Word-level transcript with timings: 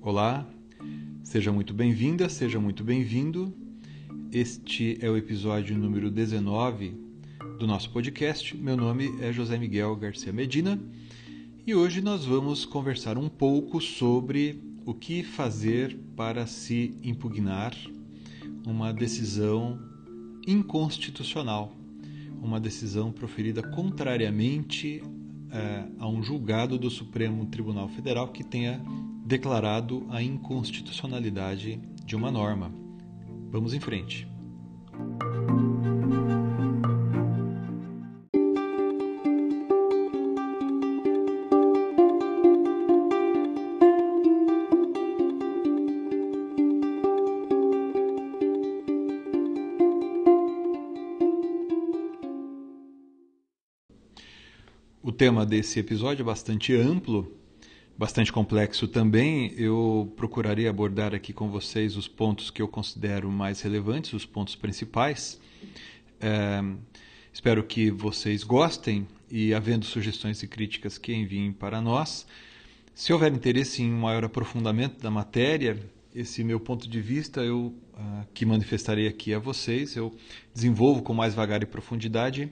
Olá, 0.00 0.48
seja 1.22 1.52
muito 1.52 1.74
bem-vinda, 1.74 2.28
seja 2.30 2.58
muito 2.58 2.82
bem-vindo. 2.82 3.52
Este 4.32 4.96
é 5.04 5.10
o 5.10 5.16
episódio 5.16 5.76
número 5.76 6.10
19 6.10 6.94
do 7.58 7.66
nosso 7.66 7.90
podcast. 7.90 8.56
Meu 8.56 8.74
nome 8.76 9.14
é 9.20 9.30
José 9.34 9.58
Miguel 9.58 9.94
Garcia 9.96 10.32
Medina 10.32 10.80
e 11.66 11.74
hoje 11.74 12.00
nós 12.00 12.24
vamos 12.24 12.64
conversar 12.64 13.18
um 13.18 13.28
pouco 13.28 13.78
sobre 13.80 14.62
o 14.86 14.94
que 14.94 15.22
fazer 15.22 15.98
para 16.16 16.46
se 16.46 16.96
impugnar 17.02 17.76
uma 18.66 18.94
decisão 18.94 19.78
inconstitucional, 20.46 21.75
uma 22.42 22.60
decisão 22.60 23.10
proferida 23.12 23.62
contrariamente 23.62 25.02
é, 25.50 25.84
a 25.98 26.08
um 26.08 26.22
julgado 26.22 26.78
do 26.78 26.90
Supremo 26.90 27.46
Tribunal 27.46 27.88
Federal 27.88 28.28
que 28.28 28.44
tenha 28.44 28.80
declarado 29.24 30.06
a 30.10 30.22
inconstitucionalidade 30.22 31.80
de 32.04 32.14
uma 32.14 32.30
norma. 32.30 32.72
Vamos 33.50 33.74
em 33.74 33.80
frente. 33.80 34.28
Tema 55.26 55.44
desse 55.44 55.80
episódio 55.80 56.22
é 56.22 56.24
bastante 56.24 56.72
amplo 56.72 57.36
bastante 57.98 58.32
complexo 58.32 58.86
também. 58.86 59.52
Eu 59.56 60.12
procurarei 60.14 60.68
abordar 60.68 61.16
aqui 61.16 61.32
com 61.32 61.50
vocês 61.50 61.96
os 61.96 62.06
pontos 62.06 62.48
que 62.48 62.62
eu 62.62 62.68
considero 62.68 63.28
mais 63.28 63.60
relevantes, 63.60 64.12
os 64.12 64.24
pontos 64.24 64.54
principais. 64.54 65.40
É, 66.20 66.62
espero 67.32 67.64
que 67.64 67.90
vocês 67.90 68.44
gostem 68.44 69.04
e, 69.28 69.52
havendo 69.52 69.84
sugestões 69.84 70.44
e 70.44 70.46
críticas, 70.46 70.96
que 70.96 71.12
enviem 71.12 71.50
para 71.50 71.80
nós. 71.80 72.24
Se 72.94 73.12
houver 73.12 73.32
interesse 73.32 73.82
em 73.82 73.92
um 73.92 74.02
maior 74.02 74.22
aprofundamento 74.22 75.02
da 75.02 75.10
matéria, 75.10 75.76
esse 76.14 76.44
meu 76.44 76.60
ponto 76.60 76.88
de 76.88 77.00
vista 77.00 77.40
eu 77.40 77.74
uh, 77.94 78.26
que 78.32 78.46
manifestarei 78.46 79.08
aqui 79.08 79.34
a 79.34 79.40
vocês, 79.40 79.96
eu 79.96 80.14
desenvolvo 80.54 81.02
com 81.02 81.12
mais 81.12 81.34
vagar 81.34 81.64
e 81.64 81.66
profundidade 81.66 82.48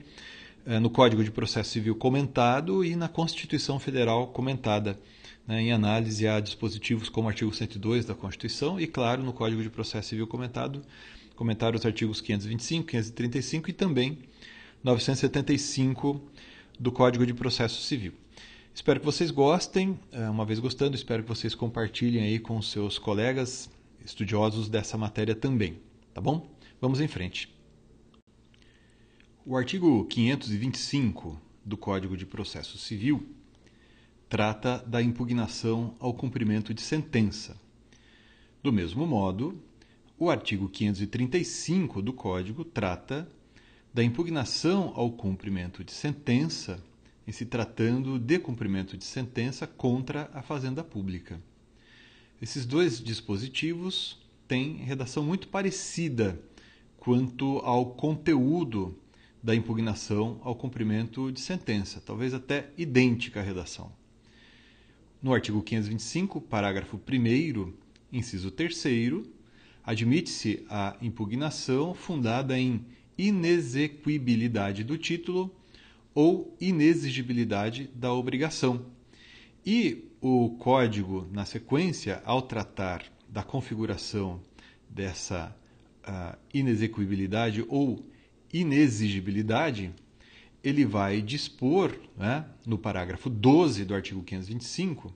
no 0.65 0.89
Código 0.89 1.23
de 1.23 1.29
Processo 1.29 1.69
Civil 1.71 1.95
comentado 1.95 2.83
e 2.83 2.95
na 2.95 3.07
Constituição 3.07 3.79
Federal 3.79 4.27
comentada 4.27 4.99
né, 5.47 5.61
em 5.61 5.71
análise 5.71 6.27
a 6.27 6.39
dispositivos 6.39 7.07
como 7.07 7.27
o 7.27 7.29
artigo 7.29 7.53
102 7.53 8.05
da 8.05 8.15
Constituição 8.15 8.79
e, 8.79 8.87
claro, 8.87 9.23
no 9.23 9.31
Código 9.31 9.61
de 9.61 9.69
Processo 9.69 10.09
Civil 10.09 10.27
comentado, 10.27 10.81
comentar 11.35 11.75
os 11.75 11.85
artigos 11.85 12.19
525, 12.21 12.87
535 12.87 13.69
e 13.69 13.73
também 13.73 14.17
975 14.83 16.21
do 16.79 16.91
Código 16.91 17.25
de 17.25 17.33
Processo 17.33 17.81
Civil. 17.81 18.13
Espero 18.73 18.99
que 18.99 19.05
vocês 19.05 19.31
gostem. 19.31 19.97
É, 20.11 20.29
uma 20.29 20.45
vez 20.45 20.59
gostando, 20.59 20.95
espero 20.95 21.23
que 21.23 21.29
vocês 21.29 21.55
compartilhem 21.55 22.23
aí 22.23 22.39
com 22.39 22.61
seus 22.61 22.97
colegas 22.97 23.69
estudiosos 24.03 24.67
dessa 24.67 24.97
matéria 24.97 25.33
também, 25.33 25.77
tá 26.13 26.21
bom? 26.21 26.47
Vamos 26.81 26.99
em 26.99 27.07
frente. 27.07 27.54
O 29.47 29.55
artigo 29.55 30.03
525 30.05 31.39
do 31.63 31.77
Código 31.77 32.17
de 32.17 32.25
Processo 32.25 32.79
Civil 32.79 33.29
trata 34.27 34.79
da 34.79 35.03
impugnação 35.03 35.95
ao 35.99 36.15
cumprimento 36.15 36.73
de 36.73 36.81
sentença. 36.81 37.55
Do 38.63 38.73
mesmo 38.73 39.05
modo, 39.05 39.61
o 40.17 40.31
artigo 40.31 40.67
535 40.67 42.01
do 42.01 42.11
Código 42.11 42.65
trata 42.65 43.29
da 43.93 44.03
impugnação 44.03 44.91
ao 44.95 45.11
cumprimento 45.11 45.83
de 45.83 45.91
sentença, 45.91 46.83
em 47.27 47.31
se 47.31 47.45
tratando 47.45 48.17
de 48.17 48.39
cumprimento 48.39 48.97
de 48.97 49.05
sentença 49.05 49.67
contra 49.67 50.27
a 50.33 50.41
fazenda 50.41 50.83
pública. 50.83 51.39
Esses 52.41 52.65
dois 52.65 52.99
dispositivos 52.99 54.19
têm 54.47 54.77
redação 54.77 55.23
muito 55.23 55.49
parecida 55.49 56.41
quanto 56.97 57.59
ao 57.59 57.91
conteúdo 57.91 58.97
da 59.45 59.53
impugnação 59.53 60.41
ao 60.43 60.55
cumprimento 60.55 61.31
de 61.31 61.39
sentença, 61.39 62.01
talvez 62.03 62.33
até 62.33 62.71
idêntica 62.75 63.39
a 63.39 63.43
redação. 63.43 63.91
No 65.21 65.35
artigo 65.35 65.61
525, 65.61 66.41
parágrafo 66.41 66.97
1, 66.97 67.71
inciso 68.11 68.49
3, 68.49 68.83
admite-se 69.83 70.65
a 70.67 70.97
impugnação 70.99 71.93
fundada 71.93 72.57
em 72.57 72.83
inexequibilidade 73.15 74.83
do 74.83 74.97
título 74.97 75.55
ou 76.15 76.57
inexigibilidade 76.59 77.87
da 77.93 78.11
obrigação. 78.11 78.87
E 79.63 80.05
o 80.21 80.57
código, 80.57 81.27
na 81.31 81.45
sequência, 81.45 82.19
ao 82.25 82.41
tratar 82.41 83.03
da 83.29 83.43
configuração 83.43 84.41
dessa 84.89 85.55
uh, 86.03 86.35
inexequibilidade 86.51 87.63
ou 87.67 88.03
inexigibilidade, 88.59 89.91
ele 90.63 90.85
vai 90.85 91.21
dispor, 91.21 91.93
né, 92.15 92.45
no 92.65 92.77
parágrafo 92.77 93.29
12 93.29 93.83
do 93.83 93.93
artigo 93.93 94.23
525, 94.23 95.13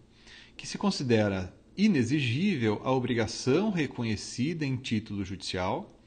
que 0.58 0.68
se 0.68 0.78
considera 0.78 1.54
inexigível 1.78 2.82
a 2.84 2.92
obrigação 2.92 3.72
reconhecida 3.72 4.66
em 4.66 4.76
título 4.76 5.24
judicial, 5.24 5.98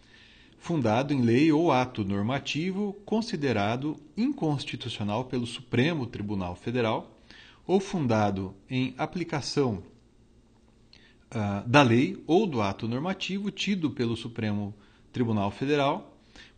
fundado 0.58 1.14
em 1.14 1.22
lei 1.22 1.50
ou 1.50 1.72
ato 1.72 2.04
normativo 2.04 2.92
considerado 3.06 3.96
inconstitucional 4.14 5.24
pelo 5.24 5.46
Supremo 5.46 6.06
Tribunal 6.06 6.54
Federal, 6.54 7.18
ou 7.66 7.80
fundado 7.80 8.54
em 8.68 8.94
aplicação 8.98 9.82
uh, 11.30 11.66
da 11.66 11.82
lei 11.82 12.22
ou 12.26 12.46
do 12.46 12.60
ato 12.60 12.86
normativo 12.86 13.50
tido 13.50 13.90
pelo 13.90 14.16
Supremo 14.16 14.74
Tribunal 15.12 15.50
Federal 15.50 16.11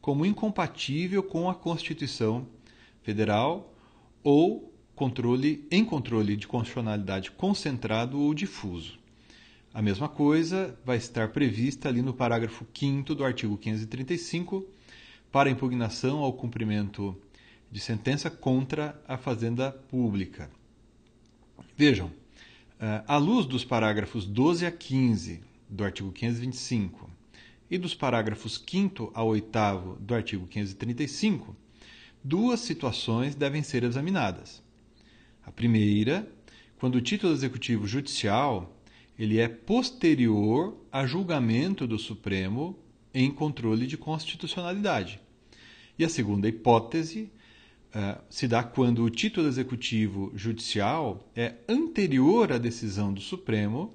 como 0.05 0.27
incompatível 0.27 1.23
com 1.23 1.49
a 1.49 1.55
Constituição 1.55 2.47
federal 3.03 3.73
ou 4.23 4.71
controle 4.95 5.67
em 5.71 5.83
controle 5.83 6.37
de 6.37 6.47
constitucionalidade 6.47 7.31
concentrado 7.31 8.21
ou 8.21 8.35
difuso. 8.35 8.99
A 9.73 9.81
mesma 9.81 10.07
coisa 10.07 10.79
vai 10.85 10.99
estar 10.99 11.29
prevista 11.29 11.89
ali 11.89 12.03
no 12.03 12.13
parágrafo 12.13 12.67
5 12.75 13.15
do 13.15 13.25
artigo 13.25 13.57
535 13.57 14.67
para 15.33 15.49
impugnação 15.49 16.19
ao 16.19 16.35
cumprimento 16.35 17.17
de 17.73 17.81
sentença 17.81 18.29
contra 18.29 19.03
a 19.09 19.17
fazenda 19.17 19.73
pública. 19.73 20.51
Vejam, 21.79 22.13
eh, 22.79 23.03
à 23.09 23.17
luz 23.17 23.47
dos 23.47 23.65
parágrafos 23.65 24.27
12 24.27 24.67
a 24.67 24.71
15 24.71 25.41
do 25.67 25.83
artigo 25.83 26.13
525 26.13 27.14
e 27.75 27.79
dos 27.79 27.93
parágrafos 27.93 28.63
5 28.71 29.11
a 29.13 29.25
8 29.25 29.99
do 29.99 30.15
artigo 30.15 30.47
535, 30.47 31.57
duas 32.23 32.61
situações 32.61 33.35
devem 33.35 33.65
ser 33.65 33.83
examinadas. 33.83 34.63
A 35.45 35.51
primeira, 35.51 36.31
quando 36.79 36.95
o 36.95 37.01
título 37.01 37.33
executivo 37.33 37.85
judicial 37.85 38.73
ele 39.19 39.41
é 39.41 39.49
posterior 39.49 40.77
a 40.91 41.05
julgamento 41.05 41.85
do 41.85 41.99
Supremo 41.99 42.79
em 43.13 43.29
controle 43.29 43.89
de 43.89 43.97
constitucionalidade. 43.97 45.21
E 45.99 46.05
a 46.05 46.09
segunda 46.09 46.47
hipótese 46.47 47.29
uh, 47.93 48.23
se 48.31 48.47
dá 48.47 48.63
quando 48.63 49.03
o 49.03 49.11
título 49.11 49.49
executivo 49.49 50.33
judicial 50.37 51.29
é 51.35 51.55
anterior 51.69 52.53
à 52.53 52.59
decisão 52.59 53.13
do 53.13 53.21
Supremo 53.21 53.93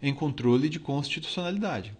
em 0.00 0.14
controle 0.14 0.70
de 0.70 0.80
constitucionalidade. 0.80 1.94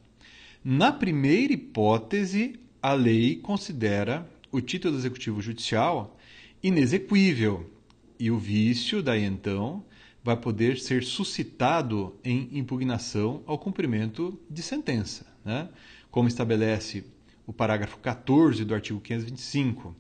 Na 0.64 0.90
primeira 0.90 1.52
hipótese, 1.52 2.58
a 2.82 2.92
lei 2.92 3.36
considera 3.36 4.28
o 4.50 4.60
título 4.60 4.96
executivo 4.96 5.40
judicial 5.40 6.16
inexequível 6.62 7.70
e 8.18 8.30
o 8.30 8.38
vício, 8.38 9.02
daí 9.02 9.24
então, 9.24 9.84
vai 10.22 10.36
poder 10.36 10.78
ser 10.78 11.04
suscitado 11.04 12.16
em 12.24 12.48
impugnação 12.52 13.42
ao 13.46 13.56
cumprimento 13.56 14.38
de 14.50 14.62
sentença, 14.62 15.24
né? 15.44 15.68
como 16.10 16.28
estabelece 16.28 17.04
o 17.46 17.52
parágrafo 17.52 17.98
14 17.98 18.64
do 18.64 18.74
artigo 18.74 19.00
525, 19.00 19.94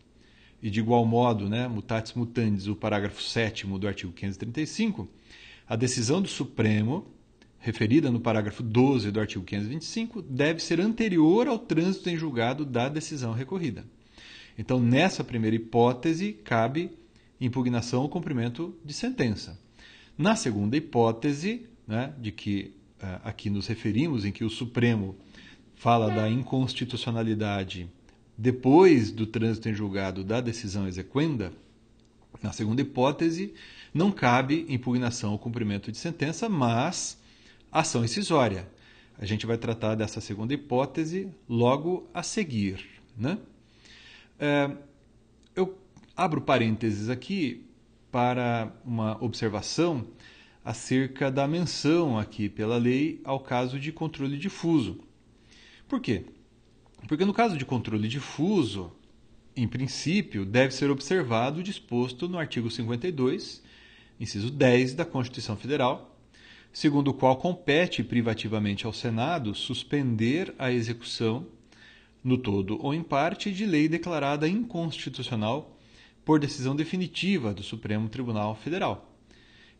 e 0.60 0.68
de 0.68 0.80
igual 0.80 1.06
modo, 1.06 1.48
né, 1.48 1.68
mutatis 1.68 2.14
mutandis, 2.14 2.66
o 2.66 2.74
parágrafo 2.74 3.22
7 3.22 3.64
do 3.64 3.86
artigo 3.86 4.12
535, 4.12 5.08
a 5.68 5.76
decisão 5.76 6.20
do 6.20 6.28
Supremo, 6.28 7.06
referida 7.58 8.10
no 8.10 8.20
parágrafo 8.20 8.62
12 8.62 9.10
do 9.10 9.20
artigo 9.20 9.44
525, 9.44 10.22
deve 10.22 10.60
ser 10.60 10.80
anterior 10.80 11.48
ao 11.48 11.58
trânsito 11.58 12.08
em 12.08 12.16
julgado 12.16 12.64
da 12.64 12.88
decisão 12.88 13.32
recorrida. 13.32 13.84
Então, 14.56 14.80
nessa 14.80 15.22
primeira 15.22 15.56
hipótese, 15.56 16.32
cabe 16.32 16.90
impugnação 17.40 18.02
ao 18.02 18.08
cumprimento 18.08 18.76
de 18.84 18.92
sentença. 18.92 19.58
Na 20.16 20.34
segunda 20.34 20.76
hipótese, 20.76 21.66
né, 21.86 22.12
de 22.18 22.32
que 22.32 22.74
uh, 23.00 23.20
aqui 23.24 23.48
nos 23.48 23.66
referimos, 23.66 24.24
em 24.24 24.32
que 24.32 24.44
o 24.44 24.50
Supremo 24.50 25.16
fala 25.76 26.10
da 26.10 26.28
inconstitucionalidade 26.28 27.88
depois 28.36 29.10
do 29.10 29.26
trânsito 29.26 29.68
em 29.68 29.74
julgado 29.74 30.22
da 30.22 30.40
decisão 30.40 30.86
exequenda, 30.86 31.52
na 32.40 32.52
segunda 32.52 32.80
hipótese, 32.80 33.52
não 33.92 34.12
cabe 34.12 34.64
impugnação 34.68 35.32
ao 35.32 35.38
cumprimento 35.38 35.90
de 35.90 35.98
sentença, 35.98 36.48
mas 36.48 37.17
ação 37.70 38.04
incisória. 38.04 38.68
A 39.18 39.24
gente 39.24 39.46
vai 39.46 39.58
tratar 39.58 39.94
dessa 39.94 40.20
segunda 40.20 40.54
hipótese 40.54 41.28
logo 41.48 42.08
a 42.14 42.22
seguir. 42.22 42.84
Né? 43.16 43.38
É, 44.38 44.70
eu 45.56 45.76
abro 46.16 46.40
parênteses 46.40 47.08
aqui 47.08 47.66
para 48.10 48.72
uma 48.84 49.22
observação 49.22 50.06
acerca 50.64 51.30
da 51.30 51.48
menção 51.48 52.18
aqui 52.18 52.48
pela 52.48 52.76
lei 52.76 53.20
ao 53.24 53.40
caso 53.40 53.78
de 53.78 53.90
controle 53.90 54.38
difuso. 54.38 55.00
Por 55.88 56.00
quê? 56.00 56.26
Porque 57.06 57.24
no 57.24 57.32
caso 57.32 57.56
de 57.56 57.64
controle 57.64 58.08
difuso, 58.08 58.92
em 59.56 59.66
princípio, 59.66 60.44
deve 60.44 60.74
ser 60.74 60.90
observado 60.90 61.60
o 61.60 61.62
disposto 61.62 62.28
no 62.28 62.38
artigo 62.38 62.70
52, 62.70 63.62
inciso 64.20 64.50
10 64.50 64.94
da 64.94 65.04
Constituição 65.04 65.56
Federal, 65.56 66.17
segundo 66.72 67.08
o 67.08 67.14
qual 67.14 67.36
compete 67.36 68.02
privativamente 68.02 68.86
ao 68.86 68.92
Senado 68.92 69.54
suspender 69.54 70.54
a 70.58 70.70
execução, 70.70 71.46
no 72.22 72.36
todo 72.36 72.78
ou 72.84 72.92
em 72.94 73.02
parte, 73.02 73.52
de 73.52 73.64
lei 73.64 73.88
declarada 73.88 74.48
inconstitucional 74.48 75.76
por 76.24 76.38
decisão 76.38 76.76
definitiva 76.76 77.54
do 77.54 77.62
Supremo 77.62 78.08
Tribunal 78.08 78.54
Federal. 78.54 79.14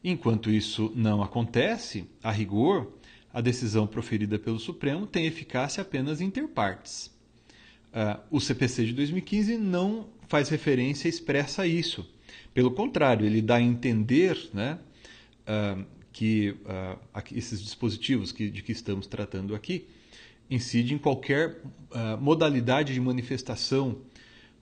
Enquanto 0.03 0.51
isso 0.51 0.93
não 0.95 1.23
acontece, 1.23 2.09
a 2.23 2.31
rigor, 2.31 2.93
a 3.33 3.41
decisão 3.41 3.87
proferida 3.87 4.39
pelo 4.39 4.59
Supremo 4.59 5.07
tem 5.07 5.27
eficácia 5.27 5.83
apenas 5.83 6.21
inter 6.21 6.49
partes. 6.49 7.15
Uh, 7.89 8.21
o 8.31 8.41
CPC 8.41 8.87
de 8.87 8.93
2015 8.93 9.59
não 9.59 10.09
faz 10.29 10.49
referência 10.49 11.09
expressa 11.09 11.63
a 11.63 11.67
isso. 11.67 12.09
Pelo 12.55 12.71
contrário, 12.71 13.27
ele 13.27 13.43
dá 13.43 13.57
a 13.57 13.63
entender 13.63 14.51
né, 14.53 14.79
uh, 15.47 15.85
que 16.19 16.51
uh, 16.51 16.99
esses 17.33 17.63
dispositivos 17.63 18.33
que, 18.33 18.51
de 18.51 18.61
que 18.61 18.73
estamos 18.73 19.07
tratando 19.07 19.55
aqui 19.55 19.87
incidem 20.51 20.97
em 20.97 20.99
qualquer 20.99 21.61
modalidade 22.19 22.93
de 22.93 23.01
manifestação 23.01 23.99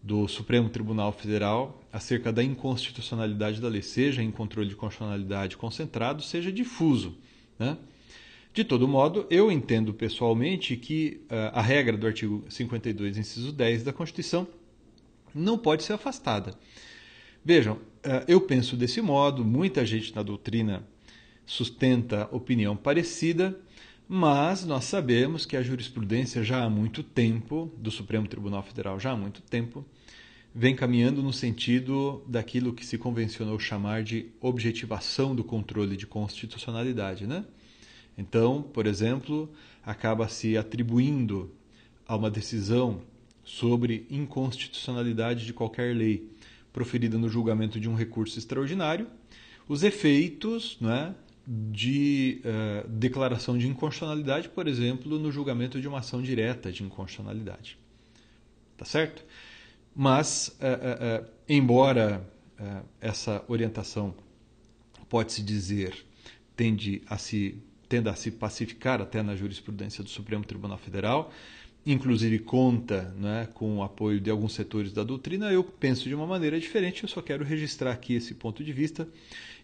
do 0.03 0.29
Supremo 0.29 0.69
Tribunal 0.69 1.12
Federal 1.12 1.82
acerca 1.91 2.31
da 2.31 2.43
inconstitucionalidade 2.43 3.58
da 3.58 3.69
lei, 3.69 3.81
seja 3.81 4.23
em 4.23 4.31
controle 4.31 4.69
de 4.69 4.76
constitucionalidade 4.76 5.56
concentrado, 5.56 6.23
seja 6.23 6.53
difuso. 6.53 7.17
Né? 7.58 7.79
De 8.53 8.64
todo 8.64 8.87
modo, 8.87 9.26
eu 9.31 9.50
entendo 9.50 9.94
pessoalmente 9.94 10.76
que 10.76 11.23
uh, 11.31 11.55
a 11.55 11.62
regra 11.62 11.97
do 11.97 12.06
artigo 12.06 12.44
52, 12.50 13.17
inciso 13.17 13.50
10 13.50 13.85
da 13.85 13.94
Constituição 13.94 14.47
não 15.35 15.56
pode 15.56 15.85
ser 15.85 15.94
afastada. 15.94 16.55
Vejam, 17.43 17.76
uh, 17.76 18.25
eu 18.29 18.43
penso 18.43 18.76
desse 18.76 19.00
modo, 19.00 19.44
muita 19.44 19.87
gente 19.87 20.14
na 20.14 20.23
doutrina 20.23 20.87
sustenta 21.46 22.28
opinião 22.32 22.76
parecida, 22.76 23.58
mas 24.08 24.64
nós 24.64 24.84
sabemos 24.84 25.46
que 25.46 25.56
a 25.56 25.62
jurisprudência 25.62 26.43
já 26.43 26.64
há 26.64 26.69
muito 26.70 27.02
tempo, 27.02 27.72
do 27.78 27.90
Supremo 27.90 28.26
Tribunal 28.26 28.62
Federal 28.62 28.98
já 29.00 29.12
há 29.12 29.16
muito 29.16 29.40
tempo, 29.40 29.84
vem 30.54 30.75
caminhando 30.75 31.22
no 31.22 31.32
sentido 31.32 32.22
daquilo 32.26 32.72
que 32.72 32.84
se 32.84 32.98
convencionou 32.98 33.58
chamar 33.58 34.02
de 34.02 34.26
objetivação 34.40 35.34
do 35.34 35.44
controle 35.44 35.96
de 35.96 36.06
constitucionalidade, 36.06 37.26
né? 37.26 37.44
Então, 38.19 38.62
por 38.62 38.87
exemplo, 38.87 39.50
acaba 39.84 40.28
se 40.28 40.56
atribuindo 40.56 41.52
a 42.08 42.16
uma 42.16 42.31
decisão 42.31 43.02
sobre 43.44 44.06
inconstitucionalidade 44.10 45.44
de 45.44 45.52
qualquer 45.52 45.94
lei 45.94 46.28
proferida 46.72 47.19
no 47.19 47.28
julgamento 47.28 47.78
de 47.78 47.88
um 47.88 47.94
recurso 47.94 48.38
extraordinário 48.38 49.06
os 49.69 49.82
efeitos 49.82 50.76
né, 50.81 51.14
de 51.46 52.43
uh, 52.44 52.88
declaração 52.88 53.56
de 53.56 53.69
inconstitucionalidade, 53.69 54.48
por 54.48 54.66
exemplo, 54.66 55.19
no 55.19 55.31
julgamento 55.31 55.81
de 55.81 55.87
uma 55.87 55.98
ação 55.98 56.20
direta 56.20 56.72
de 56.72 56.82
inconstitucionalidade. 56.82 57.78
Tá 58.76 58.84
certo? 58.84 59.25
Mas, 59.94 60.48
uh, 60.60 61.25
uh, 61.25 61.31
embora 61.48 62.26
essa 63.02 63.44
orientação, 63.48 64.14
pode-se 65.10 65.43
dizer, 65.43 66.06
tende 66.56 67.02
a 67.06 67.19
se 67.19 67.62
tenda 67.87 68.10
a 68.10 68.14
se 68.14 68.31
pacificar 68.31 69.00
até 69.00 69.22
na 69.22 69.37
jurisprudência 69.37 70.02
do 70.02 70.10
Supremo 70.10 70.44
Tribunal 70.44 70.78
Federal, 70.78 71.31
inclusive 71.86 72.40
conta 72.40 73.14
né, 73.16 73.48
com 73.54 73.78
o 73.78 73.82
apoio 73.82 74.20
de 74.20 74.28
alguns 74.28 74.54
setores 74.54 74.92
da 74.92 75.04
doutrina, 75.04 75.52
eu 75.52 75.62
penso 75.62 76.08
de 76.08 76.14
uma 76.14 76.26
maneira 76.26 76.58
diferente, 76.58 77.04
eu 77.04 77.08
só 77.08 77.22
quero 77.22 77.44
registrar 77.44 77.92
aqui 77.92 78.14
esse 78.14 78.34
ponto 78.34 78.64
de 78.64 78.72
vista. 78.72 79.08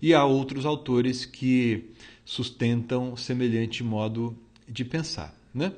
E 0.01 0.15
há 0.15 0.25
outros 0.25 0.65
autores 0.65 1.27
que 1.27 1.91
sustentam 2.25 3.17
semelhante 3.17 3.83
modo 3.83 4.37
de 4.69 4.85
pensar. 4.85 5.37
Né? 5.53 5.73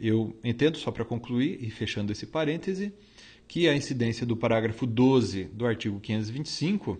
Eu 0.00 0.34
entendo, 0.42 0.78
só 0.78 0.90
para 0.90 1.04
concluir 1.04 1.58
e 1.62 1.70
fechando 1.70 2.10
esse 2.10 2.26
parêntese, 2.26 2.90
que 3.46 3.68
a 3.68 3.76
incidência 3.76 4.24
do 4.24 4.34
parágrafo 4.34 4.86
12 4.86 5.44
do 5.44 5.66
artigo 5.66 6.00
525, 6.00 6.98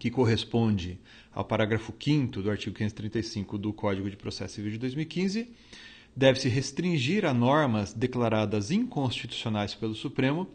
que 0.00 0.10
corresponde 0.10 0.98
ao 1.32 1.44
parágrafo 1.44 1.94
5 1.96 2.42
do 2.42 2.50
artigo 2.50 2.74
535 2.74 3.56
do 3.56 3.72
Código 3.72 4.10
de 4.10 4.16
Processo 4.16 4.54
Civil 4.54 4.72
de 4.72 4.78
2015, 4.78 5.48
deve-se 6.16 6.48
restringir 6.48 7.24
a 7.24 7.34
normas 7.34 7.92
declaradas 7.92 8.70
inconstitucionais 8.70 9.74
pelo 9.74 9.94
Supremo 9.94 10.48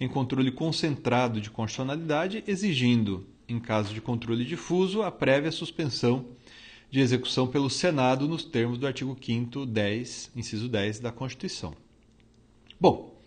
em 0.00 0.08
controle 0.08 0.50
concentrado 0.50 1.40
de 1.40 1.50
constitucionalidade, 1.50 2.42
exigindo, 2.46 3.26
em 3.48 3.58
caso 3.58 3.92
de 3.92 4.00
controle 4.00 4.44
difuso, 4.44 5.02
a 5.02 5.10
prévia 5.10 5.52
suspensão 5.52 6.26
de 6.90 7.00
execução 7.00 7.46
pelo 7.46 7.68
Senado 7.68 8.26
nos 8.26 8.44
termos 8.44 8.78
do 8.78 8.86
artigo 8.86 9.16
5 9.20 9.66
10, 9.66 10.32
inciso 10.34 10.68
10 10.68 11.00
da 11.00 11.12
Constituição. 11.12 11.74
Bom, 12.80 13.20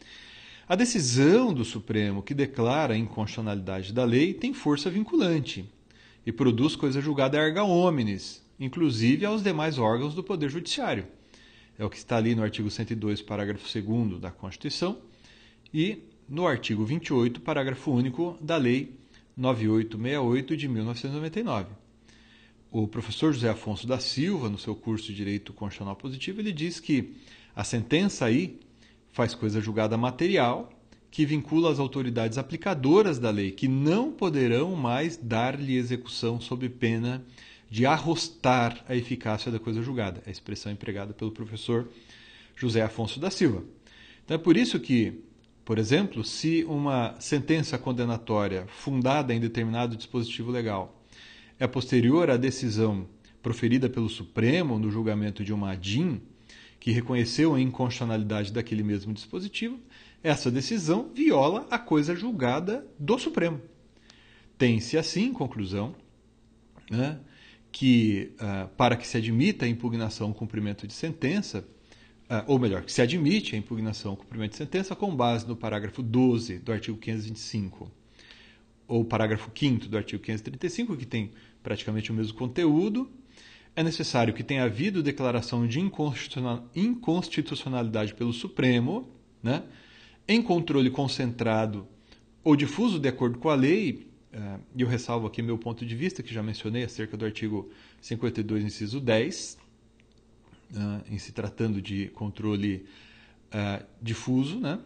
a 0.68 0.76
decisão 0.76 1.54
do 1.54 1.64
Supremo 1.64 2.24
que 2.24 2.34
declara 2.34 2.94
a 2.94 2.98
inconstitucionalidade 2.98 3.94
da 3.94 4.04
lei 4.04 4.34
tem 4.34 4.54
força 4.54 4.90
vinculante 4.90 5.66
e 6.26 6.32
produz 6.32 6.76
coisa 6.76 7.02
julgada 7.02 7.38
erga 7.38 7.64
omnes, 7.64 8.44
inclusive 8.60 9.26
aos 9.26 9.44
demais 9.44 9.78
órgãos 9.78 10.16
do 10.16 10.24
Poder 10.24 10.50
Judiciário. 10.50 11.06
É 11.78 11.84
o 11.84 11.90
que 11.90 11.98
está 11.98 12.18
ali 12.18 12.36
no 12.36 12.44
artigo 12.44 12.70
102, 12.70 13.22
parágrafo 13.22 13.66
2 13.66 14.20
da 14.20 14.32
Constituição 14.32 14.98
e 15.74 16.04
no 16.30 16.48
artigo 16.48 16.86
28, 16.86 17.42
parágrafo 17.42 17.92
único 17.92 18.38
da 18.40 18.58
Lei 18.58 18.96
9868 19.36 20.56
de 20.58 20.68
1999. 20.68 21.70
O 22.72 22.88
professor 22.88 23.34
José 23.34 23.50
Afonso 23.50 23.86
da 23.86 24.00
Silva, 24.00 24.50
no 24.50 24.58
seu 24.58 24.76
curso 24.76 25.08
de 25.08 25.16
Direito 25.16 25.54
Constitucional 25.54 25.96
Positivo, 25.96 26.40
ele 26.40 26.52
diz 26.52 26.80
que 26.80 27.16
a 27.56 27.64
sentença 27.64 28.26
aí 28.26 28.60
faz 29.12 29.36
coisa 29.36 29.62
julgada 29.62 29.98
material 29.98 30.72
que 31.12 31.26
vincula 31.26 31.72
as 31.72 31.78
autoridades 31.78 32.40
aplicadoras 32.40 33.20
da 33.20 33.30
lei, 33.30 33.52
que 33.52 33.68
não 33.68 34.12
poderão 34.12 34.76
mais 34.76 35.16
dar-lhe 35.16 35.76
execução 35.76 36.42
sob 36.42 36.68
pena 36.70 37.24
arrostar 37.86 38.86
a 38.88 38.96
eficácia 38.96 39.52
da 39.52 39.58
coisa 39.58 39.82
julgada. 39.82 40.22
A 40.28 40.30
expressão 40.30 40.72
empregada 40.72 41.14
pelo 41.14 41.32
professor 41.32 41.90
José 42.56 42.82
Afonso 42.82 43.20
da 43.20 43.32
Silva. 43.32 43.64
Então 44.24 44.36
é 44.36 44.38
por 44.38 44.56
isso 44.56 44.80
que, 44.80 45.24
por 45.66 45.80
exemplo, 45.80 46.24
se 46.24 46.64
uma 46.66 47.16
sentença 47.20 47.78
condenatória 47.78 48.68
fundada 48.68 49.34
em 49.34 49.40
determinado 49.40 49.98
dispositivo 49.98 50.52
legal 50.52 51.04
é 51.60 51.66
posterior 51.66 52.30
à 52.30 52.38
decisão 52.38 53.08
proferida 53.42 53.90
pelo 53.90 54.08
Supremo 54.08 54.78
no 54.80 54.92
julgamento 54.92 55.44
de 55.44 55.52
uma 55.52 55.72
ADIM, 55.72 56.22
que 56.80 56.92
reconheceu 56.92 57.56
a 57.56 57.62
inconstitucionalidade 57.62 58.52
daquele 58.52 58.84
mesmo 58.84 59.14
dispositivo, 59.14 59.80
essa 60.22 60.52
decisão 60.52 61.10
viola 61.14 61.68
a 61.72 61.80
coisa 61.80 62.16
julgada 62.16 62.86
do 63.00 63.18
Supremo. 63.18 63.62
Tem-se 64.58 64.98
assim, 64.98 65.34
conclusão, 65.34 65.96
né, 66.90 67.20
que 67.74 68.32
uh, 68.36 68.70
para 68.78 68.96
que 68.96 69.06
se 69.08 69.18
admita 69.18 69.66
a 69.66 69.68
impugnação 69.68 70.28
ao 70.28 70.34
cumprimento 70.34 70.86
de 70.86 70.94
sentença, 70.94 71.68
uh, 72.30 72.44
ou 72.46 72.60
melhor, 72.60 72.84
que 72.84 72.94
se 72.94 73.02
admite 73.02 73.56
a 73.56 73.58
impugnação 73.58 74.12
ao 74.12 74.18
cumprimento 74.18 74.52
de 74.52 74.58
sentença 74.58 74.96
com 74.96 75.14
base 75.14 75.48
no 75.48 75.56
parágrafo 75.56 76.04
12 76.04 76.60
do 76.60 76.72
artigo 76.72 76.98
525, 76.98 77.92
ou 78.88 79.04
parágrafo 79.04 79.50
5 79.54 79.88
do 79.88 79.98
artigo 79.98 80.22
535, 80.22 80.96
que 80.96 81.06
tem 81.06 81.32
praticamente 81.64 82.12
o 82.12 82.14
mesmo 82.14 82.38
conteúdo, 82.38 83.10
é 83.76 83.82
necessário 83.82 84.36
que 84.36 84.44
tenha 84.44 84.66
havido 84.66 85.02
declaração 85.02 85.66
de 85.66 85.80
inconstitucionalidade 85.80 88.14
pelo 88.14 88.32
Supremo, 88.32 89.10
né, 89.42 89.64
em 90.28 90.44
controle 90.44 90.92
concentrado 90.92 91.88
ou 92.44 92.56
difuso 92.56 93.00
de 93.00 93.10
acordo 93.10 93.40
com 93.40 93.50
a 93.50 93.56
lei, 93.56 94.13
e 94.76 94.82
eu 94.82 94.88
ressalvo 94.88 95.28
aqui 95.28 95.42
meu 95.42 95.58
ponto 95.58 95.86
de 95.86 95.96
vista, 95.96 96.24
que 96.24 96.34
já 96.34 96.42
mencionei 96.42 96.84
acerca 96.84 97.16
do 97.16 97.24
artigo 97.24 97.70
52, 98.02 98.64
inciso 98.64 99.00
10, 99.00 99.58
em 101.10 101.18
se 101.20 101.32
tratando 101.32 101.82
de 101.82 102.08
controle 102.10 102.86
difuso. 104.02 104.60
Né? 104.60 104.80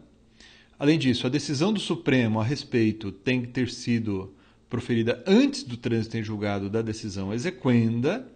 Além 0.78 1.00
disso, 1.00 1.26
a 1.26 1.30
decisão 1.30 1.72
do 1.72 1.80
Supremo 1.80 2.42
a 2.42 2.44
respeito 2.44 3.12
tem 3.12 3.42
que 3.42 3.48
ter 3.48 3.70
sido 3.70 4.34
proferida 4.70 5.24
antes 5.26 5.64
do 5.64 5.78
trânsito 5.78 6.18
em 6.18 6.24
julgado 6.24 6.70
da 6.70 6.82
decisão 6.82 7.34
exequenda, 7.34 8.30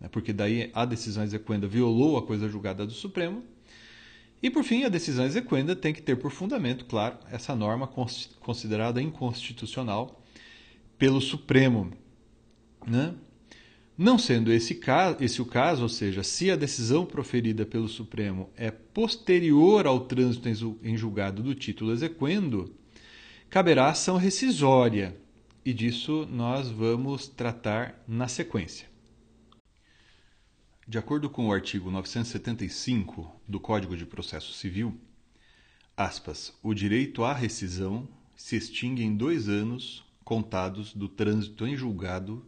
né? 0.00 0.08
porque 0.08 0.32
daí 0.32 0.70
a 0.74 0.84
decisão 0.84 1.22
exequenda 1.22 1.68
violou 1.68 2.18
a 2.18 2.22
coisa 2.22 2.48
julgada 2.48 2.84
do 2.84 2.92
Supremo. 2.92 3.44
E, 4.42 4.50
por 4.50 4.64
fim, 4.64 4.84
a 4.84 4.88
decisão 4.88 5.24
exequenda 5.24 5.74
tem 5.74 5.94
que 5.94 6.02
ter 6.02 6.16
por 6.16 6.30
fundamento, 6.30 6.84
claro, 6.84 7.16
essa 7.30 7.54
norma 7.54 7.88
considerada 8.40 9.00
inconstitucional 9.00 10.20
pelo 10.98 11.20
Supremo. 11.20 11.92
Né? 12.86 13.14
Não 13.96 14.18
sendo 14.18 14.52
esse, 14.52 14.74
caso, 14.74 15.16
esse 15.20 15.40
o 15.40 15.46
caso, 15.46 15.82
ou 15.82 15.88
seja, 15.88 16.22
se 16.22 16.50
a 16.50 16.56
decisão 16.56 17.06
proferida 17.06 17.64
pelo 17.64 17.88
Supremo 17.88 18.50
é 18.56 18.70
posterior 18.70 19.86
ao 19.86 20.00
trânsito 20.00 20.48
em 20.82 20.96
julgado 20.96 21.42
do 21.42 21.54
título 21.54 21.92
exequendo, 21.92 22.74
caberá 23.48 23.88
ação 23.88 24.16
rescisória, 24.16 25.16
e 25.64 25.72
disso 25.72 26.28
nós 26.30 26.68
vamos 26.68 27.26
tratar 27.26 28.02
na 28.06 28.28
sequência. 28.28 28.86
De 30.86 30.98
acordo 30.98 31.28
com 31.28 31.48
o 31.48 31.52
artigo 31.52 31.90
975 31.90 33.40
do 33.48 33.58
Código 33.58 33.96
de 33.96 34.06
Processo 34.06 34.52
Civil, 34.52 34.96
aspas, 35.96 36.56
o 36.62 36.72
direito 36.72 37.24
à 37.24 37.32
rescisão 37.32 38.06
se 38.36 38.54
extingue 38.54 39.02
em 39.02 39.16
dois 39.16 39.48
anos 39.48 40.05
contados 40.26 40.92
do 40.92 41.08
trânsito 41.08 41.66
em 41.66 41.74
julgado 41.74 42.44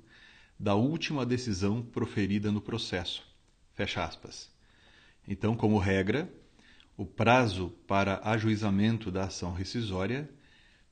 da 0.61 0.75
última 0.75 1.25
decisão 1.25 1.81
proferida 1.81 2.53
no 2.53 2.61
processo. 2.61 3.27
Fecha 3.75 4.05
aspas. 4.05 4.51
Então, 5.27 5.57
como 5.57 5.79
regra, 5.79 6.31
o 6.95 7.07
prazo 7.07 7.73
para 7.87 8.21
ajuizamento 8.23 9.11
da 9.11 9.25
ação 9.25 9.55
rescisória 9.55 10.29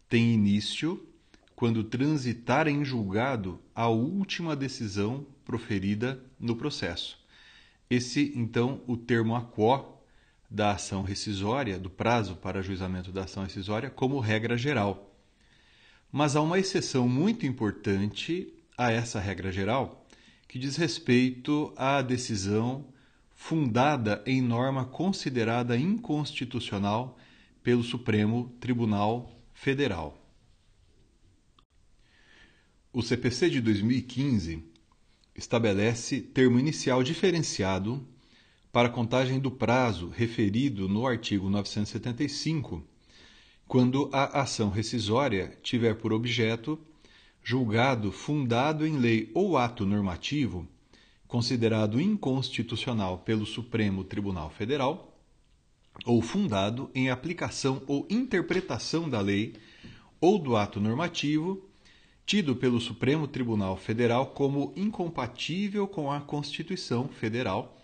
tem 0.09 0.33
início 0.33 1.07
quando 1.55 1.85
transitar 1.85 2.67
em 2.67 2.83
julgado 2.83 3.61
a 3.75 3.89
última 3.89 4.57
decisão 4.57 5.27
proferida 5.45 6.25
no 6.41 6.57
processo 6.57 7.27
esse, 7.89 8.33
então, 8.35 8.81
o 8.87 8.97
termo 8.97 9.35
aquó 9.35 10.03
da 10.51 10.73
ação 10.73 11.03
rescisória, 11.03 11.79
do 11.79 11.91
prazo 11.91 12.37
para 12.37 12.59
ajuizamento 12.59 13.13
da 13.13 13.25
ação 13.25 13.45
rescisória, 13.45 13.91
como 13.91 14.19
regra 14.19 14.57
geral. 14.57 15.16
Mas 16.17 16.35
há 16.35 16.41
uma 16.41 16.59
exceção 16.59 17.07
muito 17.07 17.45
importante 17.45 18.51
a 18.75 18.91
essa 18.91 19.21
regra 19.21 19.53
geral, 19.53 20.09
que 20.49 20.59
diz 20.59 20.75
respeito 20.75 21.75
à 21.77 22.01
decisão 22.01 22.87
fundada 23.35 24.23
em 24.25 24.41
norma 24.41 24.87
considerada 24.87 25.77
inconstitucional 25.77 27.19
pelo 27.63 27.83
Supremo 27.83 28.51
Tribunal 28.59 29.31
Federal. 29.53 30.19
O 32.91 33.03
CPC 33.03 33.51
de 33.51 33.61
2015 33.61 34.65
estabelece 35.35 36.23
termo 36.23 36.59
inicial 36.59 37.03
diferenciado 37.03 38.09
para 38.73 38.89
contagem 38.89 39.39
do 39.39 39.51
prazo 39.51 40.09
referido 40.09 40.89
no 40.89 41.07
artigo 41.07 41.51
975, 41.51 42.83
quando 43.69 44.09
a 44.13 44.41
ação 44.43 44.71
rescisória 44.71 45.57
tiver 45.63 45.95
por 45.95 46.13
objeto 46.13 46.79
julgado 47.43 48.11
fundado 48.13 48.87
em 48.87 48.97
lei 48.97 49.31
ou 49.35 49.57
ato 49.57 49.85
normativo 49.85 50.67
considerado 51.27 52.01
inconstitucional 52.01 53.19
pelo 53.19 53.45
Supremo 53.45 54.05
Tribunal 54.05 54.51
Federal 54.51 55.17
ou 56.05 56.23
fundado 56.23 56.91
em 56.95 57.11
aplicação 57.11 57.83
ou 57.87 58.07
interpretação 58.09 59.09
da 59.09 59.21
lei 59.21 59.55
ou 60.21 60.39
do 60.39 60.57
ato 60.57 60.81
normativo 60.81 61.67
tido 62.27 62.57
pelo 62.57 62.81
Supremo 62.81 63.29
Tribunal 63.29 63.77
Federal 63.77 64.27
como 64.27 64.73
incompatível 64.75 65.87
com 65.87 66.11
a 66.11 66.21
Constituição 66.21 67.07
Federal, 67.07 67.79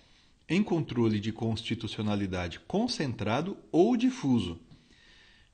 em 0.49 0.65
controle 0.65 1.21
de 1.21 1.31
constitucionalidade 1.31 2.59
concentrado 2.59 3.57
ou 3.71 3.97
difuso. 3.97 4.59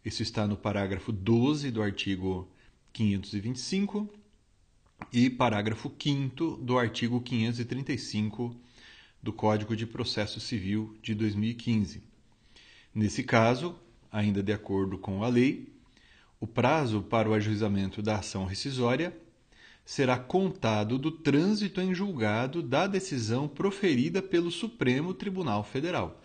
Isso 0.08 0.22
está 0.22 0.46
no 0.46 0.56
parágrafo 0.56 1.12
12 1.12 1.70
do 1.70 1.82
artigo 1.82 2.48
525 2.94 4.08
e 5.12 5.28
parágrafo 5.28 5.92
5 6.02 6.56
do 6.62 6.78
artigo 6.78 7.20
535 7.20 8.56
do 9.22 9.34
Código 9.34 9.76
de 9.76 9.86
Processo 9.86 10.40
Civil 10.40 10.96
de 11.02 11.14
2015. 11.14 12.02
Nesse 12.94 13.22
caso, 13.22 13.78
ainda 14.10 14.42
de 14.42 14.50
acordo 14.50 14.96
com 14.96 15.22
a 15.22 15.28
lei, 15.28 15.74
o 16.40 16.46
prazo 16.46 17.02
para 17.02 17.28
o 17.28 17.34
ajuizamento 17.34 18.00
da 18.00 18.16
ação 18.16 18.46
rescisória 18.46 19.14
será 19.84 20.18
contado 20.18 20.98
do 20.98 21.10
trânsito 21.10 21.82
em 21.82 21.94
julgado 21.94 22.62
da 22.62 22.86
decisão 22.86 23.46
proferida 23.46 24.22
pelo 24.22 24.50
Supremo 24.50 25.12
Tribunal 25.12 25.62
Federal. 25.62 26.18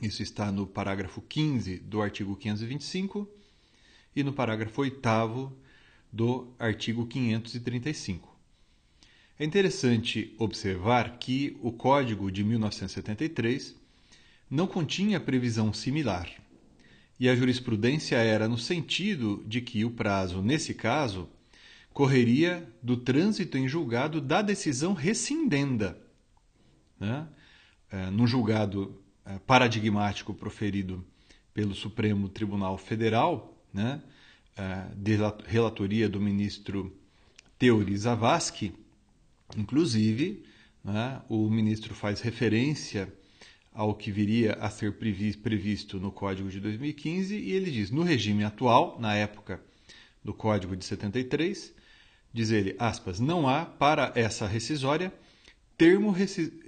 Isso 0.00 0.22
está 0.22 0.50
no 0.50 0.66
parágrafo 0.66 1.22
15 1.22 1.78
do 1.78 2.02
artigo 2.02 2.36
525 2.36 3.28
e 4.14 4.22
no 4.22 4.32
parágrafo 4.32 4.80
8 4.80 5.52
do 6.12 6.52
artigo 6.58 7.06
535. 7.06 8.34
É 9.38 9.44
interessante 9.44 10.34
observar 10.38 11.18
que 11.18 11.56
o 11.60 11.72
Código 11.72 12.30
de 12.30 12.44
1973 12.44 13.74
não 14.48 14.66
continha 14.66 15.18
previsão 15.18 15.72
similar 15.72 16.30
e 17.18 17.28
a 17.28 17.34
jurisprudência 17.34 18.16
era 18.16 18.48
no 18.48 18.58
sentido 18.58 19.42
de 19.46 19.60
que 19.60 19.84
o 19.84 19.90
prazo, 19.90 20.42
nesse 20.42 20.74
caso, 20.74 21.28
correria 21.92 22.68
do 22.82 22.96
trânsito 22.96 23.56
em 23.56 23.68
julgado 23.68 24.20
da 24.20 24.42
decisão 24.42 24.92
rescindenda. 24.92 25.98
Né? 26.98 27.26
É, 27.90 28.10
num 28.10 28.26
julgado 28.26 29.00
paradigmático 29.46 30.34
proferido 30.34 31.04
pelo 31.52 31.74
Supremo 31.74 32.28
Tribunal 32.28 32.76
Federal, 32.76 33.56
né? 33.72 34.02
é, 34.56 34.86
de 34.94 35.16
relatoria 35.46 36.08
do 36.08 36.20
ministro 36.20 36.96
Teori 37.58 37.96
Zavascki, 37.96 38.72
inclusive, 39.56 40.44
né? 40.82 41.22
o 41.28 41.48
ministro 41.48 41.94
faz 41.94 42.20
referência 42.20 43.12
ao 43.72 43.94
que 43.94 44.10
viria 44.12 44.52
a 44.54 44.70
ser 44.70 44.92
previsto 44.92 45.98
no 45.98 46.12
Código 46.12 46.48
de 46.48 46.60
2015, 46.60 47.36
e 47.36 47.52
ele 47.52 47.70
diz: 47.70 47.90
no 47.90 48.02
regime 48.02 48.44
atual, 48.44 48.98
na 49.00 49.14
época 49.14 49.60
do 50.22 50.32
Código 50.32 50.76
de 50.76 50.84
73, 50.84 51.74
diz 52.32 52.50
ele, 52.50 52.76
aspas, 52.78 53.18
não 53.18 53.48
há 53.48 53.64
para 53.64 54.12
essa 54.14 54.46
rescisória 54.46 55.12
termo 55.76 56.14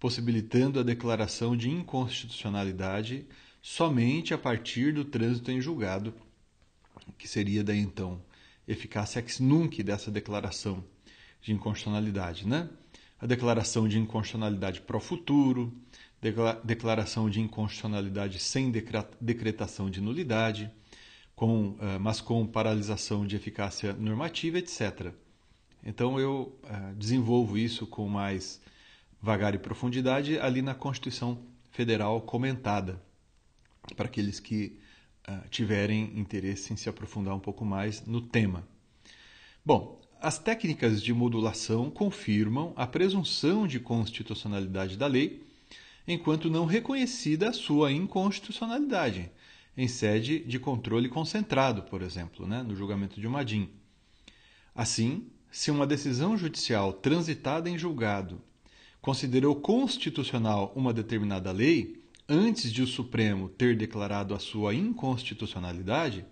possibilitando 0.00 0.80
a 0.80 0.82
declaração 0.82 1.56
de 1.56 1.70
inconstitucionalidade 1.70 3.26
somente 3.60 4.34
a 4.34 4.38
partir 4.38 4.92
do 4.92 5.04
trânsito 5.04 5.52
em 5.52 5.60
julgado, 5.60 6.12
que 7.16 7.28
seria 7.28 7.62
daí 7.62 7.78
então 7.78 8.20
eficácia 8.66 9.20
ex 9.20 9.38
nunc 9.38 9.82
dessa 9.84 10.10
declaração 10.10 10.82
de 11.40 11.52
inconstitucionalidade, 11.52 12.46
né? 12.46 12.68
A 13.20 13.26
declaração 13.26 13.86
de 13.86 13.98
inconstitucionalidade 13.98 14.80
pro 14.80 14.98
futuro, 14.98 15.72
declaração 16.64 17.30
de 17.30 17.40
inconstitucionalidade 17.40 18.40
sem 18.40 18.72
decretação 19.20 19.88
de 19.88 20.00
nulidade, 20.00 20.68
com, 21.42 21.74
eh, 21.80 21.98
mas 21.98 22.20
com 22.20 22.46
paralisação 22.46 23.26
de 23.26 23.34
eficácia 23.34 23.92
normativa, 23.94 24.58
etc. 24.58 25.12
Então 25.84 26.20
eu 26.20 26.56
eh, 26.62 26.94
desenvolvo 26.96 27.58
isso 27.58 27.84
com 27.84 28.08
mais 28.08 28.60
vagar 29.20 29.52
e 29.52 29.58
profundidade 29.58 30.38
ali 30.38 30.62
na 30.62 30.72
Constituição 30.72 31.36
Federal 31.72 32.20
comentada, 32.20 33.02
para 33.96 34.06
aqueles 34.06 34.38
que 34.38 34.78
uh, 35.28 35.48
tiverem 35.48 36.12
interesse 36.16 36.72
em 36.72 36.76
se 36.76 36.88
aprofundar 36.88 37.34
um 37.34 37.40
pouco 37.40 37.64
mais 37.64 38.06
no 38.06 38.20
tema. 38.20 38.64
Bom, 39.64 40.00
as 40.20 40.38
técnicas 40.38 41.02
de 41.02 41.12
modulação 41.12 41.90
confirmam 41.90 42.72
a 42.76 42.86
presunção 42.86 43.66
de 43.66 43.80
constitucionalidade 43.80 44.96
da 44.96 45.08
lei, 45.08 45.42
enquanto 46.06 46.48
não 46.48 46.66
reconhecida 46.66 47.48
a 47.48 47.52
sua 47.52 47.90
inconstitucionalidade, 47.90 49.30
em 49.76 49.88
sede 49.88 50.40
de 50.40 50.58
controle 50.58 51.08
concentrado, 51.08 51.82
por 51.82 52.02
exemplo, 52.02 52.46
né, 52.46 52.62
no 52.62 52.76
julgamento 52.76 53.20
de 53.20 53.26
uma 53.26 53.44
DIN. 53.44 53.68
Assim, 54.74 55.26
se 55.50 55.70
uma 55.70 55.86
decisão 55.86 56.36
judicial 56.36 56.92
transitada 56.92 57.68
em 57.68 57.78
julgado 57.78 58.40
considerou 59.00 59.56
constitucional 59.56 60.72
uma 60.76 60.92
determinada 60.92 61.50
lei, 61.50 62.02
antes 62.28 62.72
de 62.72 62.82
o 62.82 62.86
Supremo 62.86 63.48
ter 63.48 63.76
declarado 63.76 64.34
a 64.34 64.38
sua 64.38 64.74
inconstitucionalidade, 64.74 66.24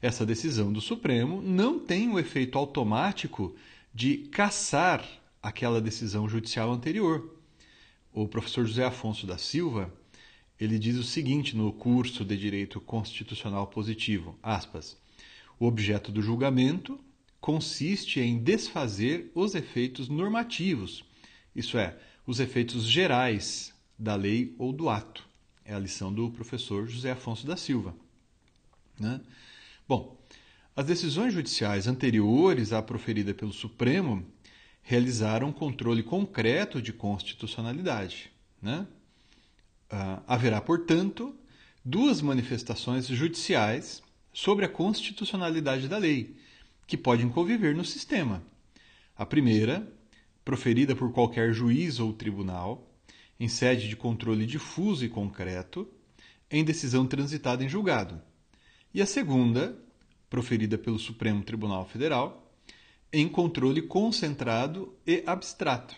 essa 0.00 0.24
decisão 0.24 0.72
do 0.72 0.80
Supremo 0.80 1.42
não 1.42 1.78
tem 1.78 2.08
o 2.08 2.18
efeito 2.18 2.58
automático 2.58 3.54
de 3.92 4.18
cassar 4.18 5.04
aquela 5.42 5.80
decisão 5.80 6.28
judicial 6.28 6.72
anterior. 6.72 7.38
O 8.12 8.28
professor 8.28 8.64
José 8.64 8.84
Afonso 8.84 9.26
da 9.26 9.36
Silva, 9.36 9.92
ele 10.60 10.78
diz 10.78 10.96
o 10.96 11.02
seguinte 11.02 11.56
no 11.56 11.72
curso 11.72 12.24
de 12.24 12.36
Direito 12.36 12.80
Constitucional 12.80 13.66
Positivo, 13.66 14.38
aspas, 14.42 14.96
o 15.58 15.66
objeto 15.66 16.12
do 16.12 16.22
julgamento 16.22 16.98
consiste 17.40 18.20
em 18.20 18.38
desfazer 18.38 19.30
os 19.34 19.54
efeitos 19.54 20.08
normativos, 20.08 21.04
isso 21.54 21.76
é, 21.76 21.96
os 22.26 22.40
efeitos 22.40 22.84
gerais 22.84 23.74
da 23.98 24.14
lei 24.14 24.54
ou 24.58 24.72
do 24.72 24.88
ato. 24.88 25.26
É 25.64 25.74
a 25.74 25.78
lição 25.78 26.12
do 26.12 26.30
professor 26.30 26.86
José 26.86 27.12
Afonso 27.12 27.46
da 27.46 27.56
Silva. 27.56 27.94
Né? 28.98 29.20
Bom, 29.88 30.18
as 30.76 30.86
decisões 30.86 31.32
judiciais 31.32 31.86
anteriores 31.86 32.72
à 32.72 32.82
proferida 32.82 33.32
pelo 33.32 33.52
Supremo 33.52 34.24
realizaram 34.82 35.52
controle 35.52 36.02
concreto 36.02 36.82
de 36.82 36.92
constitucionalidade. 36.92 38.30
Né? 38.60 38.86
Ah, 39.90 40.22
haverá, 40.26 40.60
portanto, 40.60 41.34
duas 41.84 42.22
manifestações 42.22 43.06
judiciais 43.06 44.02
sobre 44.32 44.64
a 44.64 44.68
constitucionalidade 44.68 45.88
da 45.88 45.98
lei, 45.98 46.36
que 46.86 46.96
podem 46.96 47.28
conviver 47.28 47.74
no 47.74 47.84
sistema. 47.84 48.42
A 49.16 49.24
primeira, 49.24 49.86
proferida 50.44 50.96
por 50.96 51.12
qualquer 51.12 51.52
juiz 51.52 52.00
ou 52.00 52.12
tribunal, 52.12 52.90
em 53.38 53.48
sede 53.48 53.88
de 53.88 53.96
controle 53.96 54.46
difuso 54.46 55.04
e 55.04 55.08
concreto, 55.08 55.88
em 56.50 56.64
decisão 56.64 57.06
transitada 57.06 57.64
em 57.64 57.68
julgado. 57.68 58.20
E 58.92 59.00
a 59.00 59.06
segunda, 59.06 59.76
proferida 60.28 60.78
pelo 60.78 60.98
Supremo 60.98 61.42
Tribunal 61.42 61.86
Federal, 61.86 62.52
em 63.12 63.28
controle 63.28 63.82
concentrado 63.82 64.92
e 65.06 65.22
abstrato. 65.26 65.94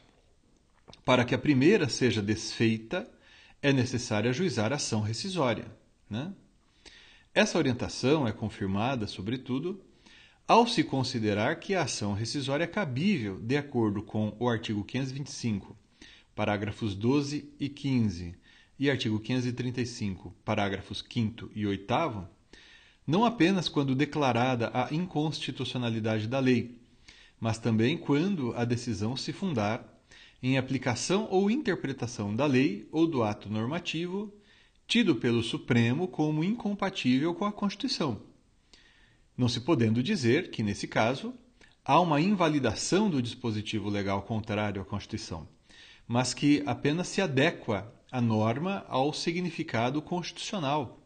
Para 1.04 1.24
que 1.24 1.34
a 1.34 1.38
primeira 1.38 1.88
seja 1.88 2.20
desfeita, 2.20 3.10
é 3.62 3.72
necessário 3.72 4.30
ajuizar 4.30 4.72
ação 4.72 5.00
rescisória. 5.00 5.66
Né? 6.08 6.32
Essa 7.34 7.58
orientação 7.58 8.26
é 8.26 8.32
confirmada, 8.32 9.06
sobretudo, 9.06 9.82
ao 10.46 10.66
se 10.66 10.84
considerar 10.84 11.58
que 11.58 11.74
a 11.74 11.82
ação 11.82 12.14
rescisória 12.14 12.64
é 12.64 12.68
cabível 12.68 13.40
de 13.40 13.56
acordo 13.56 14.02
com 14.02 14.36
o 14.38 14.48
artigo 14.48 14.84
525 14.84 15.76
parágrafos 16.36 16.94
12 16.94 17.50
e 17.58 17.66
15, 17.66 18.36
e 18.78 18.90
artigo 18.90 19.18
535, 19.18 20.36
parágrafos 20.44 21.02
5 21.10 21.50
e 21.54 21.66
8, 21.66 22.28
não 23.06 23.24
apenas 23.24 23.70
quando 23.70 23.94
declarada 23.94 24.70
a 24.74 24.92
inconstitucionalidade 24.92 26.28
da 26.28 26.38
lei, 26.38 26.78
mas 27.40 27.56
também 27.56 27.96
quando 27.96 28.52
a 28.54 28.66
decisão 28.66 29.16
se 29.16 29.32
fundar 29.32 29.95
em 30.48 30.58
aplicação 30.58 31.28
ou 31.30 31.50
interpretação 31.50 32.34
da 32.34 32.46
lei 32.46 32.88
ou 32.92 33.06
do 33.06 33.22
ato 33.22 33.48
normativo 33.50 34.32
tido 34.86 35.16
pelo 35.16 35.42
Supremo 35.42 36.06
como 36.06 36.44
incompatível 36.44 37.34
com 37.34 37.44
a 37.44 37.52
Constituição. 37.52 38.20
Não 39.36 39.48
se 39.48 39.60
podendo 39.60 40.02
dizer 40.02 40.50
que, 40.50 40.62
nesse 40.62 40.86
caso, 40.86 41.34
há 41.84 42.00
uma 42.00 42.20
invalidação 42.20 43.10
do 43.10 43.20
dispositivo 43.20 43.88
legal 43.88 44.22
contrário 44.22 44.80
à 44.80 44.84
Constituição 44.84 45.48
mas 46.06 46.32
que 46.32 46.62
apenas 46.66 47.08
se 47.08 47.20
adequa 47.20 47.92
a 48.10 48.20
norma 48.20 48.84
ao 48.88 49.12
significado 49.12 50.00
constitucional 50.00 51.00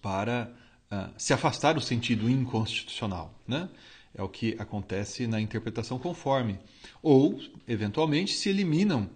para 0.00 0.52
uh, 0.90 1.12
se 1.18 1.32
afastar 1.32 1.74
do 1.74 1.80
sentido 1.80 2.30
inconstitucional. 2.30 3.34
Né? 3.46 3.68
É 4.14 4.22
o 4.22 4.28
que 4.28 4.54
acontece 4.58 5.26
na 5.26 5.40
interpretação 5.40 5.98
conforme. 5.98 6.58
Ou, 7.02 7.40
eventualmente, 7.66 8.34
se 8.34 8.48
eliminam 8.48 9.10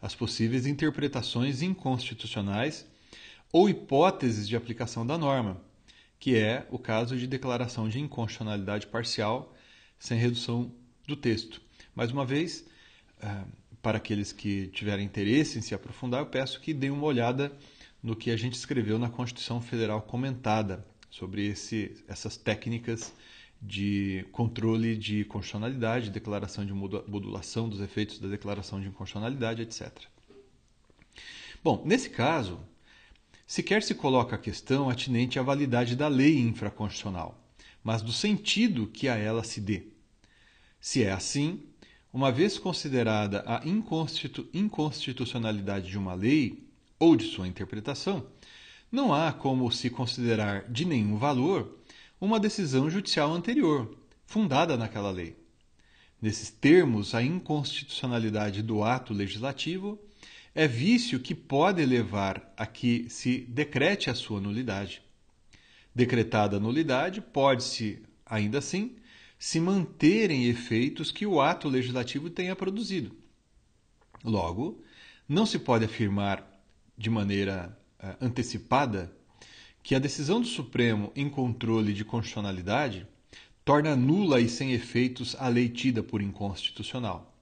as 0.00 0.14
possíveis 0.14 0.66
interpretações 0.66 1.62
inconstitucionais 1.62 2.86
ou 3.52 3.68
hipóteses 3.68 4.48
de 4.48 4.56
aplicação 4.56 5.06
da 5.06 5.16
norma, 5.16 5.60
que 6.18 6.36
é 6.36 6.66
o 6.70 6.78
caso 6.78 7.16
de 7.16 7.26
declaração 7.26 7.88
de 7.88 7.98
inconstitucionalidade 7.98 8.86
parcial 8.86 9.54
sem 9.98 10.18
redução 10.18 10.72
do 11.06 11.16
texto. 11.16 11.60
Mais 11.94 12.10
uma 12.10 12.24
vez, 12.24 12.66
uh, 13.22 13.46
para 13.80 13.98
aqueles 13.98 14.32
que 14.32 14.68
tiverem 14.68 15.04
interesse 15.04 15.58
em 15.58 15.62
se 15.62 15.74
aprofundar, 15.74 16.20
eu 16.20 16.26
peço 16.26 16.60
que 16.60 16.72
deem 16.72 16.90
uma 16.90 17.06
olhada 17.06 17.52
no 18.02 18.16
que 18.16 18.30
a 18.30 18.36
gente 18.36 18.54
escreveu 18.54 18.98
na 18.98 19.08
Constituição 19.08 19.60
Federal 19.60 20.02
comentada 20.02 20.84
sobre 21.10 21.46
esse, 21.46 22.02
essas 22.08 22.36
técnicas 22.36 23.12
de 23.62 24.26
controle 24.32 24.96
de 24.96 25.24
constitucionalidade, 25.26 26.10
declaração 26.10 26.66
de 26.66 26.72
modulação 26.72 27.68
dos 27.68 27.80
efeitos 27.80 28.18
da 28.18 28.26
declaração 28.26 28.80
de 28.80 28.88
inconstitucionalidade, 28.88 29.62
etc. 29.62 29.92
Bom, 31.62 31.80
nesse 31.86 32.10
caso, 32.10 32.58
sequer 33.46 33.84
se 33.84 33.94
coloca 33.94 34.34
a 34.34 34.38
questão 34.38 34.90
atinente 34.90 35.38
à 35.38 35.42
validade 35.42 35.94
da 35.94 36.08
lei 36.08 36.40
infraconstitucional, 36.40 37.40
mas 37.84 38.02
do 38.02 38.10
sentido 38.10 38.88
que 38.88 39.08
a 39.08 39.16
ela 39.16 39.44
se 39.44 39.60
dê. 39.60 39.84
Se 40.80 41.04
é 41.04 41.12
assim, 41.12 41.62
uma 42.12 42.32
vez 42.32 42.58
considerada 42.58 43.44
a 43.46 43.62
inconstitu 43.64 44.48
inconstitucionalidade 44.52 45.88
de 45.88 45.96
uma 45.96 46.14
lei 46.14 46.68
ou 46.98 47.14
de 47.14 47.26
sua 47.26 47.46
interpretação, 47.46 48.26
não 48.90 49.14
há 49.14 49.32
como 49.32 49.70
se 49.70 49.88
considerar 49.88 50.68
de 50.68 50.84
nenhum 50.84 51.16
valor 51.16 51.78
uma 52.22 52.38
decisão 52.38 52.88
judicial 52.88 53.32
anterior, 53.32 53.98
fundada 54.24 54.76
naquela 54.76 55.10
lei. 55.10 55.36
Nesses 56.20 56.50
termos, 56.50 57.16
a 57.16 57.22
inconstitucionalidade 57.22 58.62
do 58.62 58.84
ato 58.84 59.12
legislativo 59.12 59.98
é 60.54 60.68
vício 60.68 61.18
que 61.18 61.34
pode 61.34 61.84
levar 61.84 62.54
a 62.56 62.64
que 62.64 63.10
se 63.10 63.38
decrete 63.38 64.08
a 64.08 64.14
sua 64.14 64.40
nulidade. 64.40 65.02
Decretada 65.92 66.58
a 66.58 66.60
nulidade, 66.60 67.20
pode-se, 67.20 68.00
ainda 68.24 68.58
assim, 68.58 68.94
se 69.36 69.58
manterem 69.58 70.46
efeitos 70.46 71.10
que 71.10 71.26
o 71.26 71.40
ato 71.40 71.68
legislativo 71.68 72.30
tenha 72.30 72.54
produzido. 72.54 73.16
Logo, 74.22 74.80
não 75.28 75.44
se 75.44 75.58
pode 75.58 75.86
afirmar 75.86 76.48
de 76.96 77.10
maneira 77.10 77.76
uh, 78.00 78.24
antecipada 78.24 79.12
que 79.82 79.94
a 79.94 79.98
decisão 79.98 80.40
do 80.40 80.46
Supremo 80.46 81.12
em 81.16 81.28
controle 81.28 81.92
de 81.92 82.04
constitucionalidade 82.04 83.06
torna 83.64 83.96
nula 83.96 84.40
e 84.40 84.48
sem 84.48 84.72
efeitos 84.72 85.36
a 85.38 85.48
lei 85.48 85.68
tida 85.68 86.02
por 86.02 86.22
inconstitucional. 86.22 87.34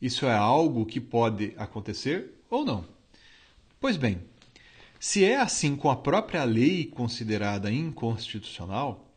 Isso 0.00 0.26
é 0.26 0.34
algo 0.34 0.86
que 0.86 1.00
pode 1.00 1.54
acontecer 1.56 2.34
ou 2.48 2.64
não? 2.64 2.84
Pois 3.80 3.96
bem, 3.96 4.20
se 5.00 5.24
é 5.24 5.36
assim 5.36 5.76
com 5.76 5.90
a 5.90 5.96
própria 5.96 6.44
lei 6.44 6.86
considerada 6.86 7.70
inconstitucional, 7.70 9.08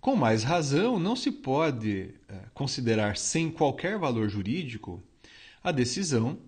com 0.00 0.16
mais 0.16 0.42
razão 0.42 0.98
não 0.98 1.16
se 1.16 1.30
pode 1.30 2.14
é, 2.28 2.34
considerar 2.54 3.16
sem 3.16 3.50
qualquer 3.50 3.98
valor 3.98 4.28
jurídico 4.28 5.02
a 5.62 5.72
decisão 5.72 6.38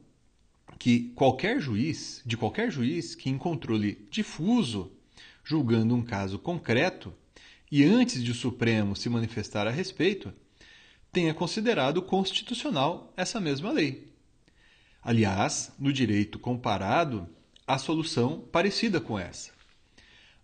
que 0.78 1.11
qualquer 1.14 1.61
juiz, 1.61 2.22
de 2.24 2.37
qualquer 2.37 2.70
juiz 2.70 3.14
que 3.14 3.28
em 3.28 3.37
controle 3.37 4.06
difuso, 4.11 4.92
julgando 5.50 5.96
um 5.96 6.02
caso 6.02 6.38
concreto, 6.38 7.12
e 7.72 7.82
antes 7.82 8.22
de 8.22 8.30
o 8.30 8.34
Supremo 8.34 8.94
se 8.94 9.08
manifestar 9.08 9.66
a 9.66 9.70
respeito, 9.70 10.32
tenha 11.10 11.34
considerado 11.34 12.00
constitucional 12.00 13.12
essa 13.16 13.40
mesma 13.40 13.72
lei. 13.72 14.12
Aliás, 15.02 15.72
no 15.76 15.92
direito 15.92 16.38
comparado, 16.38 17.28
há 17.66 17.78
solução 17.78 18.38
parecida 18.52 19.00
com 19.00 19.18
essa. 19.18 19.50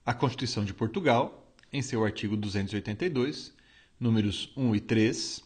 A 0.04 0.12
Constituição 0.12 0.64
de 0.64 0.74
Portugal, 0.74 1.54
em 1.72 1.82
seu 1.82 2.04
artigo 2.04 2.36
282, 2.36 3.54
números 4.00 4.52
1 4.56 4.74
e 4.74 4.80
3, 4.80 5.44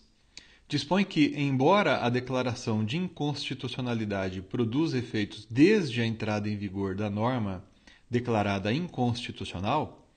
dispõe 0.66 1.04
que, 1.04 1.34
embora 1.36 1.98
a 1.98 2.08
declaração 2.08 2.82
de 2.82 2.96
inconstitucionalidade 2.96 4.40
produza 4.40 4.96
efeitos 4.96 5.46
desde 5.50 6.00
a 6.00 6.06
entrada 6.06 6.48
em 6.48 6.56
vigor 6.56 6.94
da 6.94 7.10
norma 7.10 7.68
declarada 8.10 8.72
inconstitucional, 8.72 10.10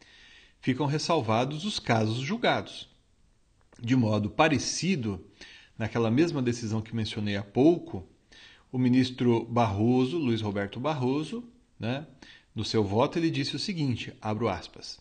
ficam 0.60 0.88
ressalvados 0.88 1.64
os 1.64 1.78
casos 1.78 2.18
julgados. 2.18 2.90
De 3.80 3.96
modo 3.96 4.30
parecido, 4.30 5.24
naquela 5.78 6.10
mesma 6.10 6.42
decisão 6.42 6.82
que 6.82 6.96
mencionei 6.96 7.36
há 7.36 7.44
pouco, 7.44 8.08
o 8.72 8.78
ministro 8.78 9.46
Barroso, 9.46 10.18
Luiz 10.18 10.42
Roberto 10.42 10.80
Barroso, 10.80 11.44
né, 11.80 12.08
no 12.56 12.66
seu 12.66 12.84
voto, 12.84 13.20
ele 13.20 13.30
disse 13.30 13.56
o 13.56 13.60
seguinte: 13.60 14.14
abro 14.22 14.48
aspas. 14.50 15.00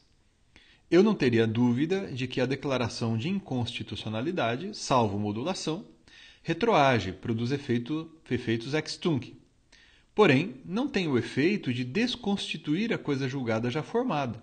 Eu 0.90 1.02
não 1.02 1.14
teria 1.14 1.46
dúvida 1.46 2.12
de 2.12 2.26
que 2.26 2.40
a 2.40 2.46
declaração 2.46 3.16
de 3.16 3.28
inconstitucionalidade, 3.28 4.76
salvo 4.76 5.18
modulação, 5.18 5.86
retroage, 6.42 7.12
produz 7.12 7.50
efeito, 7.50 8.10
efeitos 8.30 8.74
ex 8.74 8.96
tunc. 8.96 9.34
Porém, 10.14 10.60
não 10.64 10.88
tem 10.88 11.08
o 11.08 11.16
efeito 11.16 11.72
de 11.72 11.84
desconstituir 11.84 12.92
a 12.92 12.98
coisa 12.98 13.28
julgada 13.28 13.70
já 13.70 13.82
formada. 13.82 14.42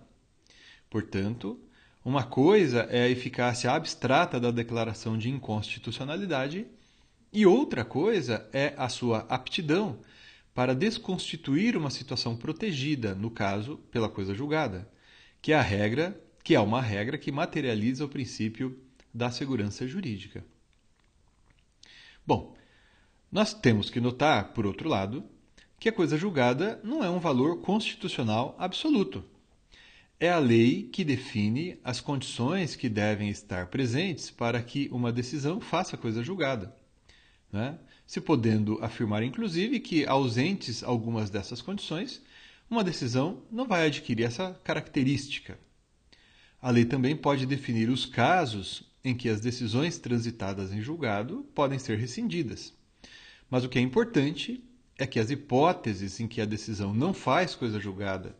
Portanto, 0.89 1.59
uma 2.03 2.23
coisa 2.23 2.87
é 2.89 3.03
a 3.03 3.09
eficácia 3.09 3.71
abstrata 3.71 4.39
da 4.39 4.49
declaração 4.49 5.17
de 5.17 5.29
inconstitucionalidade 5.29 6.65
e 7.31 7.45
outra 7.45 7.85
coisa 7.85 8.49
é 8.51 8.73
a 8.77 8.89
sua 8.89 9.19
aptidão 9.29 9.99
para 10.55 10.73
desconstituir 10.73 11.77
uma 11.77 11.91
situação 11.91 12.35
protegida, 12.35 13.13
no 13.13 13.29
caso, 13.29 13.77
pela 13.91 14.09
coisa 14.09 14.33
julgada, 14.33 14.89
que 15.41 15.53
é 15.53 15.55
a 15.55 15.61
regra, 15.61 16.19
que 16.43 16.55
é 16.55 16.59
uma 16.59 16.81
regra 16.81 17.17
que 17.17 17.31
materializa 17.31 18.03
o 18.03 18.09
princípio 18.09 18.77
da 19.13 19.29
segurança 19.29 19.87
jurídica. 19.87 20.43
Bom, 22.25 22.55
nós 23.31 23.53
temos 23.53 23.89
que 23.89 23.99
notar, 23.99 24.53
por 24.53 24.65
outro 24.65 24.89
lado, 24.89 25.23
que 25.79 25.89
a 25.89 25.93
coisa 25.93 26.17
julgada 26.17 26.79
não 26.83 27.03
é 27.03 27.09
um 27.09 27.19
valor 27.19 27.61
constitucional 27.61 28.55
absoluto 28.59 29.23
é 30.19 30.29
a 30.29 30.37
lei 30.37 30.83
que 30.83 31.05
define 31.05 31.79
as 31.81 32.01
condições 32.01 32.75
que 32.75 32.89
devem 32.89 33.29
estar 33.29 33.67
presentes 33.67 34.29
para 34.29 34.61
que 34.61 34.89
uma 34.91 35.13
decisão 35.13 35.61
faça 35.61 35.95
coisa 35.95 36.21
julgada. 36.21 36.75
Né? 37.51 37.79
Se 38.05 38.19
podendo 38.19 38.83
afirmar, 38.83 39.23
inclusive, 39.23 39.79
que 39.79 40.05
ausentes 40.05 40.83
algumas 40.83 41.29
dessas 41.29 41.61
condições, 41.61 42.21
uma 42.69 42.83
decisão 42.83 43.41
não 43.49 43.65
vai 43.65 43.87
adquirir 43.87 44.25
essa 44.25 44.59
característica. 44.63 45.57
A 46.61 46.69
lei 46.69 46.83
também 46.83 47.15
pode 47.15 47.45
definir 47.45 47.89
os 47.89 48.05
casos 48.05 48.83
em 49.01 49.15
que 49.15 49.29
as 49.29 49.39
decisões 49.39 49.97
transitadas 49.97 50.73
em 50.73 50.81
julgado 50.81 51.47
podem 51.55 51.79
ser 51.79 51.97
rescindidas. 51.97 52.73
Mas 53.49 53.63
o 53.63 53.69
que 53.69 53.79
é 53.79 53.81
importante 53.81 54.61
é 54.99 55.07
que 55.07 55.17
as 55.17 55.31
hipóteses 55.31 56.19
em 56.19 56.27
que 56.27 56.41
a 56.41 56.45
decisão 56.45 56.93
não 56.93 57.13
faz 57.13 57.55
coisa 57.55 57.79
julgada 57.79 58.35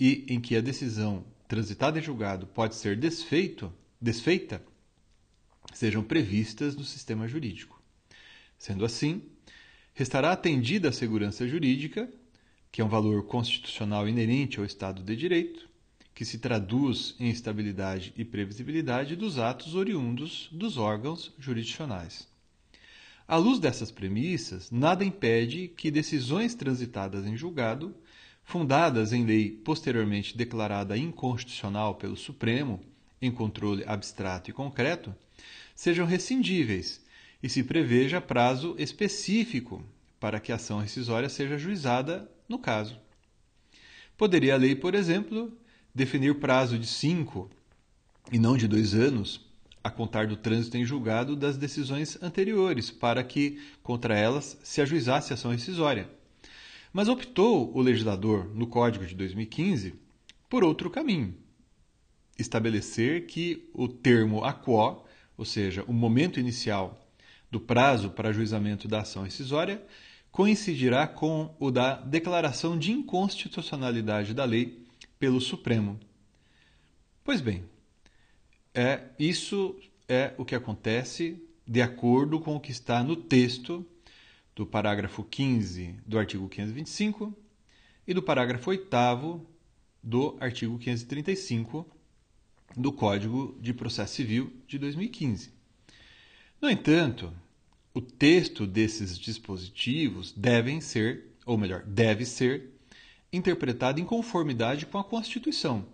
e 0.00 0.24
em 0.28 0.40
que 0.40 0.56
a 0.56 0.60
decisão 0.62 1.22
transitada 1.46 1.98
em 1.98 2.02
julgado 2.02 2.46
pode 2.46 2.74
ser 2.74 2.96
desfeito, 2.96 3.70
desfeita, 4.00 4.64
sejam 5.74 6.02
previstas 6.02 6.74
no 6.74 6.84
sistema 6.84 7.28
jurídico. 7.28 7.80
Sendo 8.58 8.82
assim, 8.82 9.22
restará 9.92 10.32
atendida 10.32 10.88
a 10.88 10.92
segurança 10.92 11.46
jurídica, 11.46 12.10
que 12.72 12.80
é 12.80 12.84
um 12.84 12.88
valor 12.88 13.26
constitucional 13.26 14.08
inerente 14.08 14.58
ao 14.58 14.64
Estado 14.64 15.02
de 15.02 15.14
Direito, 15.14 15.68
que 16.14 16.24
se 16.24 16.38
traduz 16.38 17.14
em 17.20 17.28
estabilidade 17.28 18.14
e 18.16 18.24
previsibilidade 18.24 19.16
dos 19.16 19.38
atos 19.38 19.74
oriundos 19.74 20.48
dos 20.50 20.78
órgãos 20.78 21.34
jurisdicionais. 21.38 22.26
À 23.26 23.36
luz 23.36 23.58
dessas 23.58 23.90
premissas, 23.90 24.70
nada 24.70 25.04
impede 25.04 25.68
que 25.68 25.90
decisões 25.90 26.54
transitadas 26.54 27.26
em 27.26 27.36
julgado 27.36 27.94
fundadas 28.44 29.12
em 29.14 29.24
lei 29.24 29.50
posteriormente 29.50 30.36
declarada 30.36 30.96
inconstitucional 30.96 31.94
pelo 31.94 32.16
Supremo, 32.16 32.80
em 33.20 33.32
controle 33.32 33.82
abstrato 33.86 34.50
e 34.50 34.52
concreto, 34.52 35.14
sejam 35.74 36.04
rescindíveis 36.06 37.02
e 37.42 37.48
se 37.48 37.64
preveja 37.64 38.20
prazo 38.20 38.74
específico 38.78 39.82
para 40.20 40.38
que 40.38 40.52
a 40.52 40.56
ação 40.56 40.78
rescisória 40.78 41.28
seja 41.30 41.56
juizada 41.56 42.30
no 42.46 42.58
caso. 42.58 42.98
Poderia 44.16 44.54
a 44.54 44.58
lei, 44.58 44.76
por 44.76 44.94
exemplo, 44.94 45.56
definir 45.94 46.38
prazo 46.38 46.78
de 46.78 46.86
cinco 46.86 47.50
e 48.30 48.38
não 48.38 48.56
de 48.56 48.68
dois 48.68 48.94
anos 48.94 49.40
a 49.84 49.90
contar 49.90 50.26
do 50.26 50.36
trânsito 50.36 50.76
em 50.76 50.84
julgado 50.84 51.36
das 51.36 51.56
decisões 51.56 52.20
anteriores, 52.20 52.90
para 52.90 53.22
que 53.22 53.60
contra 53.82 54.18
elas 54.18 54.58
se 54.64 54.80
ajuizasse 54.80 55.32
a 55.32 55.34
ação 55.34 55.52
rescisória 55.52 56.08
mas 56.94 57.08
optou 57.08 57.76
o 57.76 57.80
legislador, 57.82 58.48
no 58.54 58.68
Código 58.68 59.04
de 59.04 59.16
2015, 59.16 59.96
por 60.48 60.62
outro 60.62 60.88
caminho. 60.88 61.34
Estabelecer 62.38 63.26
que 63.26 63.68
o 63.74 63.88
termo 63.88 64.44
aquo, 64.44 65.04
ou 65.36 65.44
seja, 65.44 65.82
o 65.88 65.92
momento 65.92 66.38
inicial 66.38 67.04
do 67.50 67.58
prazo 67.58 68.10
para 68.10 68.28
ajuizamento 68.28 68.86
da 68.86 69.00
ação 69.00 69.24
rescisória, 69.24 69.84
coincidirá 70.30 71.04
com 71.08 71.52
o 71.58 71.68
da 71.68 71.96
declaração 71.96 72.78
de 72.78 72.92
inconstitucionalidade 72.92 74.32
da 74.32 74.44
lei 74.44 74.86
pelo 75.18 75.40
Supremo. 75.40 75.98
Pois 77.24 77.40
bem, 77.40 77.64
é, 78.74 79.04
isso 79.18 79.78
é 80.08 80.34
o 80.36 80.44
que 80.44 80.54
acontece 80.54 81.40
de 81.66 81.80
acordo 81.80 82.40
com 82.40 82.56
o 82.56 82.60
que 82.60 82.72
está 82.72 83.04
no 83.04 83.14
texto 83.14 83.86
do 84.54 84.66
parágrafo 84.66 85.22
15 85.22 85.94
do 86.04 86.18
artigo 86.18 86.48
525 86.48 87.32
e 88.06 88.12
do 88.12 88.22
parágrafo 88.22 88.70
8 88.70 89.46
do 90.02 90.36
artigo 90.40 90.76
535 90.76 91.86
do 92.76 92.92
Código 92.92 93.56
de 93.60 93.72
Processo 93.72 94.14
Civil 94.14 94.52
de 94.66 94.78
2015. 94.78 95.52
No 96.60 96.68
entanto, 96.68 97.32
o 97.94 98.00
texto 98.00 98.66
desses 98.66 99.16
dispositivos 99.16 100.32
devem 100.32 100.80
ser, 100.80 101.36
ou 101.46 101.56
melhor, 101.56 101.84
deve 101.84 102.26
ser 102.26 102.70
interpretado 103.32 104.00
em 104.00 104.04
conformidade 104.04 104.84
com 104.84 104.98
a 104.98 105.04
Constituição 105.04 105.93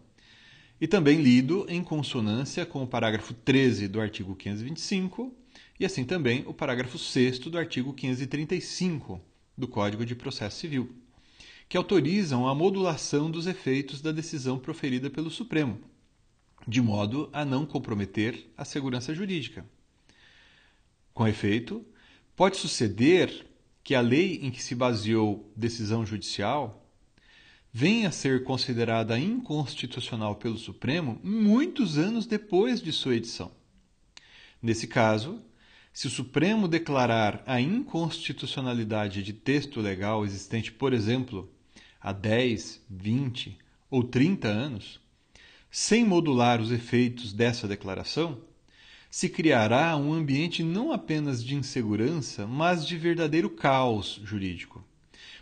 e 0.80 0.88
também 0.88 1.20
lido 1.20 1.66
em 1.68 1.84
consonância 1.84 2.64
com 2.64 2.82
o 2.82 2.86
parágrafo 2.86 3.34
13 3.34 3.86
do 3.86 4.00
artigo 4.00 4.34
525 4.34 5.34
e 5.78 5.84
assim 5.84 6.04
também 6.04 6.42
o 6.46 6.54
parágrafo 6.54 6.98
6 6.98 7.38
do 7.40 7.58
artigo 7.58 7.92
535 7.92 9.20
do 9.56 9.68
Código 9.68 10.06
de 10.06 10.14
Processo 10.14 10.58
Civil, 10.58 10.90
que 11.68 11.76
autorizam 11.76 12.48
a 12.48 12.54
modulação 12.54 13.30
dos 13.30 13.46
efeitos 13.46 14.00
da 14.00 14.10
decisão 14.10 14.58
proferida 14.58 15.10
pelo 15.10 15.30
Supremo, 15.30 15.78
de 16.66 16.80
modo 16.80 17.28
a 17.32 17.44
não 17.44 17.66
comprometer 17.66 18.50
a 18.56 18.64
segurança 18.64 19.14
jurídica. 19.14 19.64
Com 21.12 21.28
efeito, 21.28 21.84
pode 22.34 22.56
suceder 22.56 23.46
que 23.82 23.94
a 23.94 24.00
lei 24.00 24.40
em 24.42 24.50
que 24.50 24.62
se 24.62 24.74
baseou 24.74 25.50
decisão 25.54 26.06
judicial 26.06 26.79
venha 27.72 28.08
a 28.08 28.12
ser 28.12 28.44
considerada 28.44 29.18
inconstitucional 29.18 30.36
pelo 30.36 30.58
Supremo 30.58 31.20
muitos 31.22 31.98
anos 31.98 32.26
depois 32.26 32.82
de 32.82 32.92
sua 32.92 33.16
edição. 33.16 33.52
Nesse 34.62 34.86
caso, 34.86 35.40
se 35.92 36.06
o 36.06 36.10
Supremo 36.10 36.68
declarar 36.68 37.42
a 37.46 37.60
inconstitucionalidade 37.60 39.22
de 39.22 39.32
texto 39.32 39.80
legal 39.80 40.24
existente, 40.24 40.72
por 40.72 40.92
exemplo, 40.92 41.50
há 42.00 42.12
10, 42.12 42.80
20 42.88 43.58
ou 43.90 44.04
30 44.04 44.48
anos, 44.48 45.00
sem 45.70 46.04
modular 46.04 46.60
os 46.60 46.72
efeitos 46.72 47.32
dessa 47.32 47.68
declaração, 47.68 48.40
se 49.10 49.28
criará 49.28 49.96
um 49.96 50.12
ambiente 50.12 50.62
não 50.62 50.92
apenas 50.92 51.42
de 51.42 51.54
insegurança, 51.56 52.46
mas 52.46 52.86
de 52.86 52.96
verdadeiro 52.96 53.50
caos 53.50 54.20
jurídico. 54.24 54.84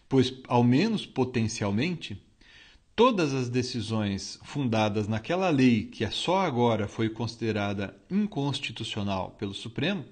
Pois, 0.08 0.32
ao 0.46 0.64
menos 0.64 1.04
potencialmente, 1.04 2.22
todas 2.96 3.34
as 3.34 3.48
decisões 3.48 4.38
fundadas 4.42 5.06
naquela 5.06 5.50
lei 5.50 5.84
que 5.84 6.04
é 6.04 6.10
só 6.10 6.40
agora 6.40 6.88
foi 6.88 7.08
considerada 7.10 7.94
inconstitucional 8.10 9.32
pelo 9.38 9.54
Supremo, 9.54 10.04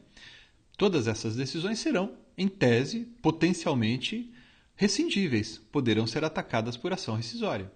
todas 0.77 1.07
essas 1.09 1.35
decisões 1.35 1.79
serão, 1.79 2.15
em 2.37 2.47
tese, 2.47 3.09
potencialmente 3.23 4.31
rescindíveis, 4.77 5.59
poderão 5.73 6.07
ser 6.07 6.23
atacadas 6.23 6.77
por 6.77 6.93
ação 6.93 7.17
rescisória. 7.17 7.73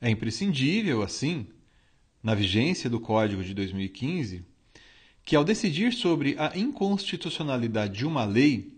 É 0.00 0.08
imprescindível, 0.08 1.02
assim, 1.02 1.46
na 2.22 2.34
vigência 2.34 2.88
do 2.88 2.98
Código 2.98 3.44
de 3.44 3.52
2015, 3.52 4.44
que 5.24 5.36
ao 5.36 5.44
decidir 5.44 5.92
sobre 5.92 6.34
a 6.38 6.56
inconstitucionalidade 6.56 7.98
de 7.98 8.06
uma 8.06 8.24
lei, 8.24 8.72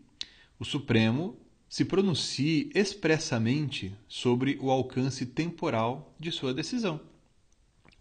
o 0.59 0.65
Supremo 0.65 1.39
se 1.71 1.85
pronuncie 1.85 2.69
expressamente 2.75 3.97
sobre 4.09 4.59
o 4.61 4.73
alcance 4.73 5.25
temporal 5.25 6.13
de 6.19 6.33
sua 6.33 6.53
decisão, 6.53 7.01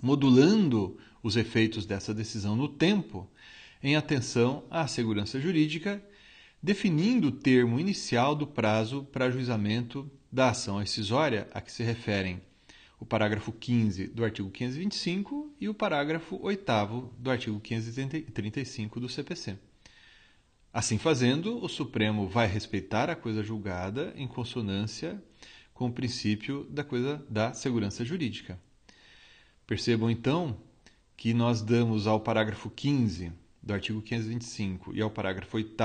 modulando 0.01 0.97
os 1.21 1.37
efeitos 1.37 1.85
dessa 1.85 2.11
decisão 2.11 2.55
no 2.55 2.67
tempo, 2.67 3.29
em 3.83 3.95
atenção 3.95 4.63
à 4.71 4.87
segurança 4.87 5.39
jurídica, 5.39 6.03
definindo 6.61 7.27
o 7.27 7.31
termo 7.31 7.79
inicial 7.79 8.35
do 8.35 8.47
prazo 8.47 9.03
para 9.03 9.25
ajuizamento 9.25 10.09
da 10.31 10.49
ação 10.49 10.79
rescisória 10.79 11.47
a 11.53 11.61
que 11.61 11.71
se 11.71 11.83
referem 11.83 12.41
o 12.99 13.05
parágrafo 13.05 13.51
15 13.51 14.07
do 14.07 14.25
artigo 14.25 14.49
525 14.49 15.53
e 15.61 15.69
o 15.69 15.75
parágrafo 15.75 16.39
8 16.41 17.13
do 17.19 17.29
artigo 17.29 17.59
535 17.59 18.99
do 18.99 19.07
CPC. 19.07 19.68
Assim 20.71 20.99
fazendo, 20.99 21.63
o 21.63 21.67
Supremo 21.67 22.27
vai 22.27 22.45
respeitar 22.45 23.09
a 23.09 23.15
coisa 23.15 23.41
julgada 23.41 24.13
em 24.15 24.27
consonância 24.27 25.21
com 25.73 25.87
o 25.87 25.91
princípio 25.91 26.63
da 26.69 26.83
coisa 26.83 27.25
da 27.27 27.53
segurança 27.53 28.05
jurídica. 28.05 28.59
Percebam 29.65 30.11
então 30.11 30.55
que 31.17 31.33
nós 31.33 31.63
damos 31.63 32.05
ao 32.05 32.19
parágrafo 32.19 32.69
15 32.69 33.31
do 33.63 33.73
artigo 33.73 33.99
525 33.99 34.95
e 34.95 35.01
ao 35.01 35.09
parágrafo 35.09 35.57
8 35.57 35.75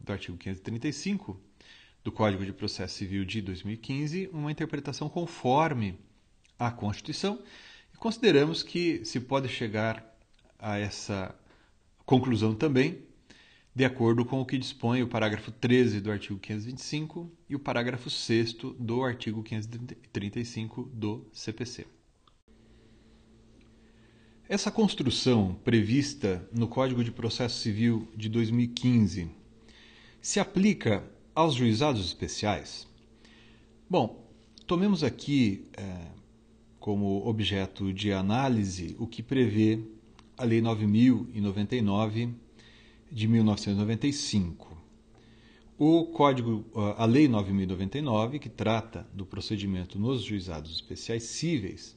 do 0.00 0.12
artigo 0.12 0.36
535 0.36 1.40
do 2.04 2.12
Código 2.12 2.44
de 2.44 2.52
Processo 2.52 2.94
Civil 2.94 3.24
de 3.24 3.40
2015 3.40 4.28
uma 4.32 4.52
interpretação 4.52 5.08
conforme 5.08 5.98
à 6.58 6.70
Constituição 6.70 7.40
e 7.92 7.96
consideramos 7.96 8.62
que 8.62 9.02
se 9.04 9.18
pode 9.18 9.48
chegar 9.48 10.04
a 10.58 10.78
essa 10.78 11.34
conclusão 12.04 12.54
também 12.54 13.05
de 13.76 13.84
acordo 13.84 14.24
com 14.24 14.40
o 14.40 14.46
que 14.46 14.56
dispõe 14.56 15.02
o 15.02 15.06
parágrafo 15.06 15.52
13 15.52 16.00
do 16.00 16.10
artigo 16.10 16.38
525 16.38 17.30
e 17.46 17.54
o 17.54 17.58
parágrafo 17.58 18.08
6 18.08 18.54
do 18.78 19.04
artigo 19.04 19.42
535 19.42 20.84
do 20.94 21.26
CPC. 21.30 21.86
Essa 24.48 24.70
construção 24.70 25.54
prevista 25.62 26.48
no 26.50 26.66
Código 26.66 27.04
de 27.04 27.12
Processo 27.12 27.58
Civil 27.58 28.08
de 28.16 28.30
2015 28.30 29.28
se 30.22 30.40
aplica 30.40 31.04
aos 31.34 31.52
juizados 31.52 32.06
especiais? 32.06 32.88
Bom, 33.90 34.26
tomemos 34.66 35.04
aqui 35.04 35.68
é, 35.76 36.06
como 36.80 37.28
objeto 37.28 37.92
de 37.92 38.10
análise 38.10 38.96
o 38.98 39.06
que 39.06 39.22
prevê 39.22 39.80
a 40.38 40.44
Lei 40.44 40.62
9099 40.62 42.45
de 43.10 43.28
1995. 43.28 44.76
O 45.78 46.06
Código, 46.06 46.64
a 46.96 47.04
Lei 47.04 47.28
9099, 47.28 48.38
que 48.38 48.48
trata 48.48 49.06
do 49.12 49.26
procedimento 49.26 49.98
nos 49.98 50.22
juizados 50.22 50.74
especiais 50.74 51.24
cíveis, 51.24 51.96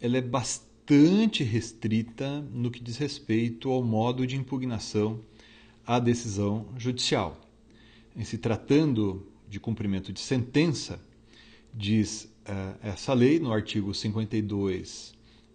ela 0.00 0.16
é 0.16 0.20
bastante 0.20 1.44
restrita 1.44 2.40
no 2.52 2.70
que 2.70 2.82
diz 2.82 2.96
respeito 2.96 3.70
ao 3.70 3.82
modo 3.82 4.26
de 4.26 4.36
impugnação 4.36 5.20
à 5.86 6.00
decisão 6.00 6.66
judicial. 6.76 7.40
Em 8.16 8.24
se 8.24 8.38
tratando 8.38 9.26
de 9.48 9.60
cumprimento 9.60 10.12
de 10.12 10.20
sentença, 10.20 11.00
diz 11.72 12.24
uh, 12.48 12.76
essa 12.82 13.12
lei, 13.14 13.38
no 13.38 13.52
artigo 13.52 13.94
52, 13.94 15.14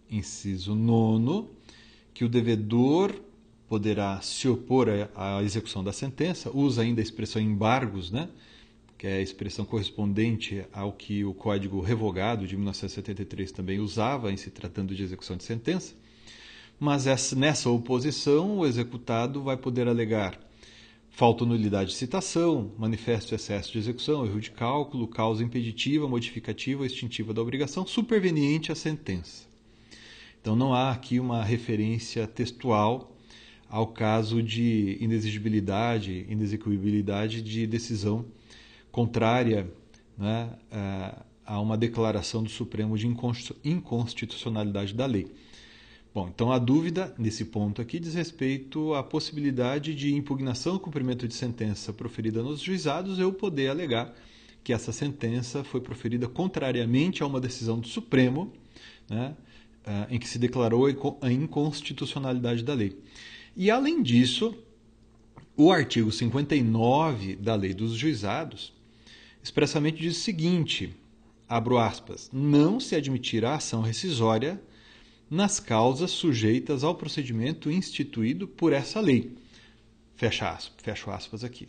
inciso 0.10 0.74
9, 0.74 1.50
que 2.14 2.24
o 2.24 2.30
devedor 2.30 3.14
poderá 3.72 4.20
se 4.20 4.50
opor 4.50 4.90
à 5.16 5.42
execução 5.42 5.82
da 5.82 5.94
sentença, 5.94 6.52
usa 6.54 6.82
ainda 6.82 7.00
a 7.00 7.04
expressão 7.04 7.42
embargos, 7.42 8.12
né? 8.12 8.28
que 8.98 9.08
é 9.08 9.14
a 9.14 9.22
expressão 9.22 9.64
correspondente 9.64 10.66
ao 10.74 10.92
que 10.92 11.24
o 11.24 11.34
Código 11.34 11.80
Revogado 11.80 12.46
de 12.46 12.58
1973 12.58 13.50
também 13.54 13.80
usava 13.80 14.30
em 14.30 14.36
se 14.36 14.50
tratando 14.52 14.94
de 14.94 15.02
execução 15.02 15.38
de 15.38 15.46
sentença. 15.46 15.94
Mas 16.78 17.08
essa, 17.08 17.34
nessa 17.34 17.70
oposição, 17.70 18.58
o 18.58 18.66
executado 18.66 19.42
vai 19.42 19.56
poder 19.56 19.88
alegar 19.88 20.38
Falta 21.10 21.46
nulidade 21.46 21.92
de 21.92 21.96
citação, 21.96 22.74
manifesto 22.78 23.34
excesso 23.34 23.72
de 23.72 23.78
execução, 23.78 24.26
erro 24.26 24.40
de 24.42 24.52
cálculo, 24.52 25.08
causa 25.08 25.44
impeditiva, 25.44 26.10
modificativa 26.10 26.82
ou 26.82 26.86
extintiva 26.86 27.34
da 27.34 27.42
obrigação, 27.42 27.88
superveniente 27.88 28.72
à 28.72 28.76
sentença. 28.76 29.46
Então 30.42 30.58
não 30.58 30.74
há 30.74 30.92
aqui 30.92 31.20
uma 31.20 31.42
referência 31.44 32.28
textual 32.28 33.12
ao 33.72 33.88
caso 33.88 34.44
de 34.44 34.98
inexigibilidade, 35.00 36.26
inexecuibilidade 36.28 37.42
de 37.42 37.66
decisão 37.66 38.26
contrária 38.92 39.72
né, 40.18 40.50
a 41.46 41.58
uma 41.62 41.78
declaração 41.78 42.44
do 42.44 42.50
Supremo 42.50 42.98
de 42.98 43.08
inconstitucionalidade 43.64 44.94
da 44.94 45.06
lei. 45.06 45.32
Bom, 46.14 46.28
então 46.28 46.52
a 46.52 46.60
dúvida 46.60 47.16
nesse 47.18 47.46
ponto 47.46 47.82
aqui 47.82 47.98
diz 47.98 48.14
respeito 48.14 48.94
à 48.94 49.02
possibilidade 49.02 49.96
de 49.96 50.14
impugnação 50.14 50.74
do 50.74 50.80
cumprimento 50.82 51.26
de 51.26 51.34
sentença 51.34 51.94
proferida 51.94 52.44
nos 52.44 52.60
juizados 52.60 53.20
eu 53.20 53.32
poder 53.32 53.70
alegar 53.70 54.14
que 54.66 54.74
essa 54.74 54.92
sentença 54.92 55.64
foi 55.64 55.80
proferida 55.80 56.28
contrariamente 56.28 57.24
a 57.24 57.26
uma 57.26 57.40
decisão 57.40 57.80
do 57.80 57.88
Supremo, 57.88 58.52
né, 59.10 59.34
eh, 59.86 60.08
em 60.10 60.20
que 60.20 60.28
se 60.28 60.38
declarou 60.38 60.86
a 61.22 61.32
inconstitucionalidade 61.32 62.66
da 62.66 62.74
lei. 62.74 62.98
E 63.56 63.70
além 63.70 64.02
disso, 64.02 64.56
o 65.58 65.72
artigo 65.72 66.12
59 66.12 67.36
da 67.36 67.56
Lei 67.56 67.74
dos 67.74 67.94
Juizados 67.94 68.74
expressamente 69.44 70.02
diz 70.02 70.18
o 70.18 70.22
seguinte: 70.22 70.96
abro 71.48 71.78
aspas, 71.78 72.30
não 72.32 72.80
se 72.80 72.96
admitirá 72.96 73.56
ação 73.56 73.82
rescisória 73.82 74.62
nas 75.30 75.60
causas 75.60 76.12
sujeitas 76.12 76.84
ao 76.84 76.96
procedimento 76.96 77.72
instituído 77.72 78.48
por 78.48 78.74
essa 78.74 79.00
lei. 79.00 79.36
Fecha 80.16 80.50
aspas, 80.50 80.84
fecho 80.84 81.10
aspas 81.10 81.44
aqui. 81.44 81.68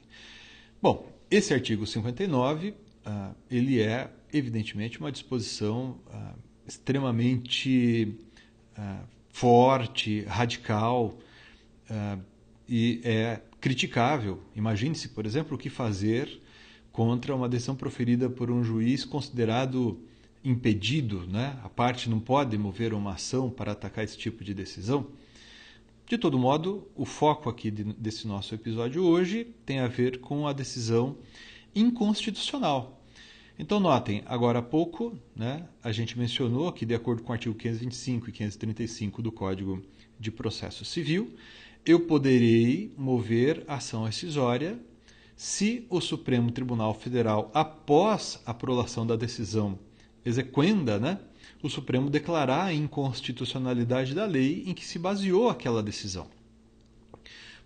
Bom, 0.81 1.09
esse 1.31 1.55
artigo 1.55 1.87
59, 1.87 2.71
uh, 2.71 2.75
ah, 3.05 3.33
ele 3.51 3.81
é 3.81 4.11
evidentemente 4.33 4.99
uma 4.99 5.13
disposição 5.13 5.99
uh, 6.09 6.39
extremamente 6.67 8.17
uh, 8.77 9.07
forte, 9.31 10.23
radical 10.23 11.19
e 12.69 13.01
é 13.05 13.41
criticável. 13.61 14.41
Imagine-se, 14.55 15.09
por 15.09 15.27
exemplo, 15.27 15.57
o 15.57 15.59
que 15.59 15.71
fazer 15.71 16.41
contra 16.91 17.35
uma 17.35 17.49
decisão 17.49 17.75
proferida 17.75 18.29
por 18.29 18.51
um 18.51 18.63
juiz 18.63 19.05
considerado 19.05 19.99
impedido, 20.45 21.27
né? 21.27 21.59
a 21.63 21.69
parte 21.69 22.11
não 22.11 22.19
pode 22.19 22.59
mover 22.59 22.93
uma 22.93 23.13
ação 23.13 23.49
para 23.49 23.73
atacar 23.73 24.05
esse 24.05 24.19
tipo 24.19 24.43
de 24.43 24.53
decisão. 24.53 25.07
De 26.07 26.19
todo 26.19 26.39
modo, 26.39 26.89
o 26.97 27.05
foco 27.05 27.49
aqui 27.49 27.71
de, 27.71 27.85
desse 27.85 28.27
nosso 28.27 28.55
episódio 28.55 29.05
hoje 29.05 29.47
tem 29.65 29.79
a 29.79 29.87
ver 29.87 30.21
com 30.21 30.47
a 30.47 30.53
decisão 30.53 31.17
inconstitucional. 31.75 33.01
Então, 33.59 33.79
notem, 33.79 34.23
agora 34.27 34.59
há 34.59 34.63
pouco, 34.63 35.17
né, 35.37 35.69
a 35.83 35.93
gente 35.93 36.19
mencionou 36.19 36.73
que, 36.73 36.85
de 36.85 36.95
acordo 36.95 37.23
com 37.23 37.31
o 37.31 37.33
artigo 37.33 37.55
525 37.55 38.29
e 38.29 38.33
535 38.33 39.23
do 39.23 39.31
Código 39.31 39.83
de 40.19 40.31
Processo 40.31 40.85
Civil, 40.85 41.35
eu 41.85 42.01
poderei 42.01 42.93
mover 42.97 43.65
ação 43.67 44.05
rescisória 44.05 44.79
se 45.37 45.87
o 45.91 46.01
Supremo 46.01 46.51
Tribunal 46.51 46.95
Federal, 46.95 47.51
após 47.53 48.41
a 48.47 48.55
prolação 48.55 49.07
da 49.07 49.17
decisão 49.17 49.79
exequenda, 50.25 50.99
né, 50.99 51.19
o 51.63 51.69
Supremo 51.69 52.09
declarar 52.09 52.65
a 52.65 52.75
inconstitucionalidade 52.75 54.15
da 54.15 54.25
lei 54.25 54.63
em 54.67 54.75
que 54.75 54.85
se 54.85 54.99
baseou 54.99 55.49
aquela 55.49 55.83
decisão. 55.83 56.29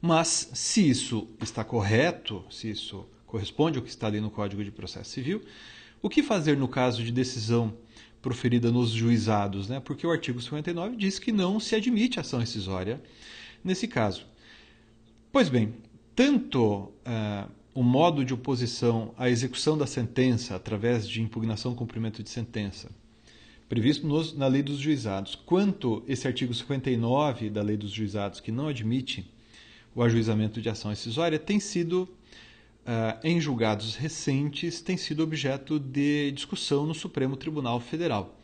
Mas, 0.00 0.50
se 0.54 0.88
isso 0.88 1.28
está 1.42 1.64
correto, 1.64 2.44
se 2.50 2.70
isso 2.70 3.06
corresponde 3.26 3.78
ao 3.78 3.84
que 3.84 3.90
está 3.90 4.06
ali 4.06 4.20
no 4.20 4.30
Código 4.30 4.62
de 4.62 4.70
Processo 4.70 5.10
Civil, 5.10 5.42
O 6.02 6.08
que 6.08 6.22
fazer 6.22 6.56
no 6.56 6.68
caso 6.68 7.02
de 7.02 7.10
decisão 7.10 7.76
proferida 8.22 8.70
nos 8.70 8.90
juizados? 8.90 9.68
Né? 9.68 9.80
Porque 9.80 10.06
o 10.06 10.10
artigo 10.10 10.40
59 10.40 10.96
diz 10.96 11.18
que 11.18 11.32
não 11.32 11.58
se 11.58 11.74
admite 11.74 12.20
ação 12.20 12.38
rescisória 12.38 13.02
nesse 13.66 13.88
caso. 13.88 14.24
Pois 15.32 15.48
bem, 15.48 15.74
tanto 16.14 16.64
uh, 16.64 17.50
o 17.74 17.82
modo 17.82 18.24
de 18.24 18.32
oposição 18.32 19.12
à 19.18 19.28
execução 19.28 19.76
da 19.76 19.86
sentença 19.86 20.54
através 20.54 21.06
de 21.06 21.20
impugnação 21.20 21.74
cumprimento 21.74 22.22
de 22.22 22.30
sentença, 22.30 22.90
previsto 23.68 24.06
nos, 24.06 24.34
na 24.34 24.46
lei 24.46 24.62
dos 24.62 24.78
juizados, 24.78 25.34
quanto 25.34 26.02
esse 26.06 26.26
artigo 26.26 26.54
59 26.54 27.50
da 27.50 27.62
lei 27.62 27.76
dos 27.76 27.90
juizados, 27.90 28.40
que 28.40 28.50
não 28.50 28.68
admite 28.68 29.30
o 29.94 30.02
ajuizamento 30.02 30.62
de 30.62 30.68
ação 30.68 30.90
rescisória, 30.90 31.38
tem 31.38 31.58
sido, 31.58 32.08
uh, 32.82 33.18
em 33.24 33.40
julgados 33.40 33.96
recentes, 33.96 34.80
tem 34.80 34.96
sido 34.96 35.22
objeto 35.22 35.78
de 35.78 36.30
discussão 36.30 36.86
no 36.86 36.94
Supremo 36.94 37.36
Tribunal 37.36 37.80
Federal. 37.80 38.38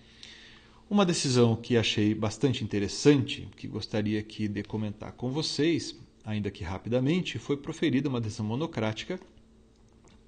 Uma 0.93 1.07
decisão 1.07 1.57
que 1.57 1.79
achei 1.79 2.15
bastante 2.15 2.63
interessante, 2.63 3.49
que 3.57 3.67
gostaria 3.67 4.21
aqui 4.21 4.47
de 4.47 4.63
comentar 4.63 5.13
com 5.13 5.31
vocês, 5.31 5.99
ainda 6.23 6.51
que 6.51 6.63
rapidamente, 6.63 7.39
foi 7.39 7.57
proferida 7.57 8.11
uma 8.11 8.21
decisão 8.21 8.45
monocrática 8.45 9.19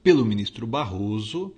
pelo 0.02 0.24
ministro 0.24 0.66
Barroso 0.66 1.54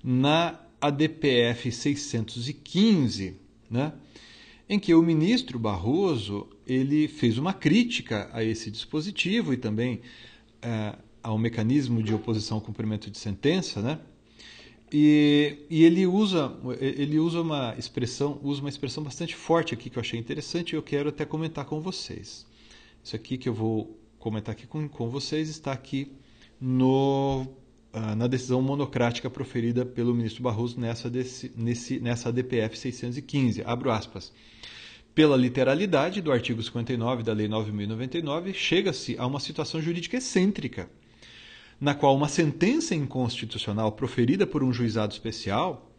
na 0.00 0.60
ADPF 0.80 1.72
615, 1.72 3.34
né? 3.68 3.94
em 4.68 4.78
que 4.78 4.94
o 4.94 5.02
ministro 5.02 5.58
Barroso 5.58 6.46
ele 6.64 7.08
fez 7.08 7.36
uma 7.36 7.52
crítica 7.52 8.30
a 8.32 8.44
esse 8.44 8.70
dispositivo 8.70 9.52
e 9.52 9.56
também 9.56 10.02
é, 10.62 10.96
ao 11.20 11.36
mecanismo 11.36 12.00
de 12.00 12.14
oposição 12.14 12.58
ao 12.58 12.62
cumprimento 12.62 13.10
de 13.10 13.18
sentença, 13.18 13.82
né? 13.82 13.98
E, 14.92 15.66
e, 15.70 15.84
ele 15.84 16.04
usa 16.04 16.52
ele 16.80 17.20
usa 17.20 17.40
uma 17.40 17.76
expressão 17.78 18.40
usa 18.42 18.60
uma 18.60 18.68
expressão 18.68 19.04
bastante 19.04 19.36
forte 19.36 19.72
aqui 19.72 19.88
que 19.88 19.96
eu 19.96 20.00
achei 20.00 20.18
interessante 20.18 20.72
e 20.72 20.76
eu 20.76 20.82
quero 20.82 21.10
até 21.10 21.24
comentar 21.24 21.64
com 21.64 21.80
vocês. 21.80 22.44
Isso 23.02 23.14
aqui 23.14 23.38
que 23.38 23.48
eu 23.48 23.54
vou 23.54 23.98
comentar 24.18 24.52
aqui 24.52 24.66
com, 24.66 24.88
com 24.88 25.08
vocês 25.08 25.48
está 25.48 25.72
aqui 25.72 26.12
no, 26.60 27.46
uh, 27.94 28.14
na 28.16 28.26
decisão 28.26 28.60
monocrática 28.60 29.30
proferida 29.30 29.84
pelo 29.86 30.14
ministro 30.14 30.42
Barroso 30.42 30.78
nessa, 30.78 31.08
desse, 31.08 31.50
nesse, 31.56 31.98
nessa 31.98 32.32
DPF 32.32 32.78
615. 32.78 33.62
Abro 33.64 33.90
aspas. 33.90 34.32
Pela 35.14 35.36
literalidade 35.36 36.20
do 36.20 36.30
artigo 36.30 36.62
59 36.62 37.22
da 37.22 37.32
Lei 37.32 37.48
9.099, 37.48 38.54
chega-se 38.54 39.16
a 39.18 39.26
uma 39.26 39.40
situação 39.40 39.80
jurídica 39.80 40.16
excêntrica, 40.16 40.88
na 41.80 41.94
qual 41.94 42.14
uma 42.14 42.28
sentença 42.28 42.94
inconstitucional 42.94 43.92
proferida 43.92 44.46
por 44.46 44.62
um 44.62 44.72
juizado 44.72 45.12
especial, 45.12 45.90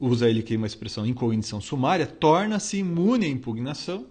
usa 0.00 0.28
ele 0.28 0.40
aqui 0.40 0.56
uma 0.56 0.66
expressão 0.66 1.06
incognição 1.06 1.60
sumária, 1.60 2.06
torna-se 2.06 2.78
imune 2.78 3.26
à 3.26 3.28
impugnação 3.28 4.06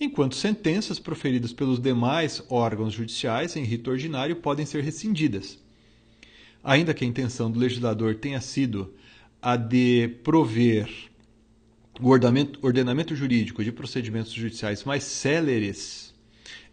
enquanto 0.00 0.34
sentenças 0.34 0.98
proferidas 0.98 1.52
pelos 1.52 1.78
demais 1.78 2.42
órgãos 2.48 2.94
judiciais 2.94 3.54
em 3.54 3.64
rito 3.64 3.90
ordinário 3.90 4.36
podem 4.36 4.64
ser 4.64 4.82
rescindidas. 4.82 5.58
Ainda 6.64 6.94
que 6.94 7.04
a 7.04 7.08
intenção 7.08 7.50
do 7.50 7.58
legislador 7.58 8.14
tenha 8.14 8.40
sido 8.40 8.94
a 9.42 9.56
de 9.56 10.08
prover 10.24 10.88
o 12.00 12.08
ordenamento 12.08 13.14
jurídico 13.14 13.62
de 13.62 13.70
procedimentos 13.70 14.32
judiciais 14.32 14.84
mais 14.84 15.04
céleres 15.04 16.09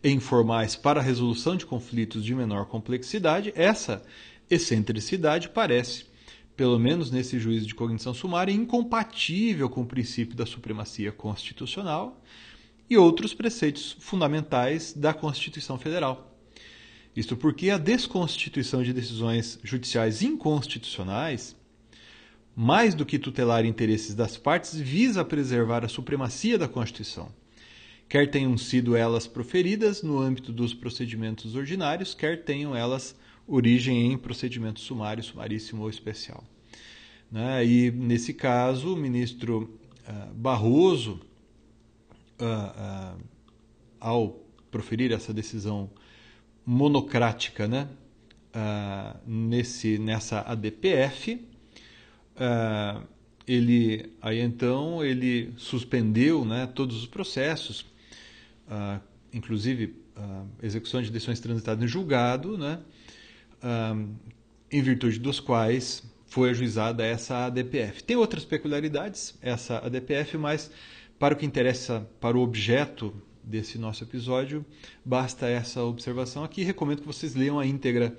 e 0.03 0.09
informais 0.09 0.75
para 0.75 0.99
a 0.99 1.03
resolução 1.03 1.55
de 1.55 1.65
conflitos 1.65 2.23
de 2.23 2.35
menor 2.35 2.65
complexidade, 2.65 3.51
essa 3.55 4.03
excentricidade 4.49 5.49
parece, 5.49 6.05
pelo 6.55 6.79
menos 6.79 7.11
nesse 7.11 7.39
juízo 7.39 7.65
de 7.65 7.75
cognição 7.75 8.13
sumária, 8.13 8.51
incompatível 8.51 9.69
com 9.69 9.81
o 9.81 9.85
princípio 9.85 10.35
da 10.35 10.45
supremacia 10.45 11.11
constitucional 11.11 12.21
e 12.89 12.97
outros 12.97 13.33
preceitos 13.33 13.97
fundamentais 13.99 14.93
da 14.93 15.13
Constituição 15.13 15.77
Federal. 15.77 16.33
Isto 17.15 17.35
porque 17.35 17.69
a 17.69 17.77
desconstituição 17.77 18.83
de 18.83 18.93
decisões 18.93 19.59
judiciais 19.63 20.21
inconstitucionais, 20.21 21.55
mais 22.55 22.93
do 22.93 23.05
que 23.05 23.19
tutelar 23.19 23.65
interesses 23.65 24.13
das 24.13 24.37
partes, 24.37 24.79
visa 24.79 25.25
preservar 25.25 25.83
a 25.83 25.89
supremacia 25.89 26.57
da 26.57 26.67
Constituição, 26.67 27.31
quer 28.09 28.29
tenham 28.29 28.57
sido 28.57 28.95
elas 28.95 29.27
proferidas 29.27 30.01
no 30.01 30.19
âmbito 30.19 30.51
dos 30.51 30.73
procedimentos 30.73 31.55
ordinários, 31.55 32.13
quer 32.13 32.43
tenham 32.43 32.75
elas 32.75 33.15
origem 33.45 34.11
em 34.11 34.17
procedimento 34.17 34.79
sumário, 34.79 35.23
sumaríssimo 35.23 35.83
ou 35.83 35.89
especial. 35.89 36.43
Né? 37.31 37.65
E, 37.65 37.91
nesse 37.91 38.33
caso, 38.33 38.93
o 38.93 38.97
ministro 38.97 39.77
uh, 40.07 40.33
Barroso 40.33 41.19
uh, 42.39 43.15
uh, 43.15 43.23
ao 43.99 44.29
proferir 44.71 45.11
essa 45.11 45.33
decisão 45.33 45.89
monocrática 46.65 47.67
né, 47.67 47.87
nesse, 49.25 49.97
nessa 49.97 50.41
ADPF, 50.41 51.39
ele 53.47 54.11
aí 54.21 54.41
então 54.41 55.03
ele 55.03 55.53
suspendeu 55.55 56.43
né, 56.43 56.67
todos 56.67 56.97
os 56.97 57.05
processos, 57.05 57.85
inclusive 59.31 59.95
execução 60.61 61.01
de 61.01 61.11
decisões 61.11 61.39
transitadas 61.39 61.83
em 61.83 61.87
julgado, 61.87 62.57
né, 62.57 62.79
em 64.71 64.81
virtude 64.81 65.19
dos 65.19 65.39
quais 65.39 66.03
foi 66.27 66.49
ajuizada 66.49 67.05
essa 67.05 67.45
ADPF. 67.45 68.03
Tem 68.03 68.17
outras 68.17 68.43
peculiaridades 68.43 69.37
essa 69.41 69.77
ADPF, 69.77 70.37
mas 70.37 70.69
para 71.17 71.33
o 71.33 71.37
que 71.37 71.45
interessa 71.45 72.07
para 72.19 72.37
o 72.37 72.41
objeto 72.41 73.13
desse 73.43 73.77
nosso 73.77 74.03
episódio, 74.03 74.65
basta 75.05 75.47
essa 75.47 75.81
observação 75.81 76.43
aqui. 76.43 76.63
Recomendo 76.63 77.01
que 77.01 77.07
vocês 77.07 77.33
leiam 77.33 77.57
a 77.57 77.65
íntegra 77.65 78.17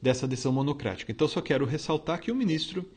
dessa 0.00 0.26
decisão 0.26 0.52
monocrática. 0.52 1.12
Então, 1.12 1.28
só 1.28 1.42
quero 1.42 1.66
ressaltar 1.66 2.18
que 2.18 2.32
o 2.32 2.34
ministro, 2.34 2.88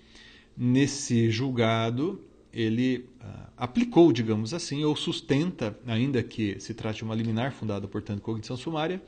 nesse 0.58 1.30
julgado, 1.30 2.24
ele 2.54 3.10
uh, 3.20 3.50
aplicou, 3.58 4.14
digamos 4.14 4.54
assim, 4.54 4.84
ou 4.84 4.96
sustenta, 4.96 5.78
ainda 5.88 6.22
que 6.22 6.60
se 6.60 6.74
trate 6.74 6.98
de 6.98 7.04
uma 7.04 7.16
liminar 7.16 7.52
fundada, 7.52 7.88
portanto, 7.88 8.22
cognição 8.22 8.56
sumária, 8.56 9.02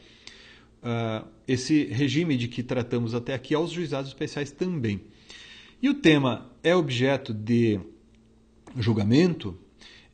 uh, 0.81 1.27
esse 1.47 1.85
regime 1.85 2.35
de 2.35 2.47
que 2.47 2.63
tratamos 2.63 3.13
até 3.13 3.33
aqui 3.33 3.53
aos 3.53 3.71
juizados 3.71 4.09
especiais 4.09 4.51
também. 4.51 5.01
E 5.81 5.89
o 5.89 5.93
tema 5.93 6.49
é 6.63 6.75
objeto 6.75 7.33
de 7.33 7.79
julgamento 8.77 9.55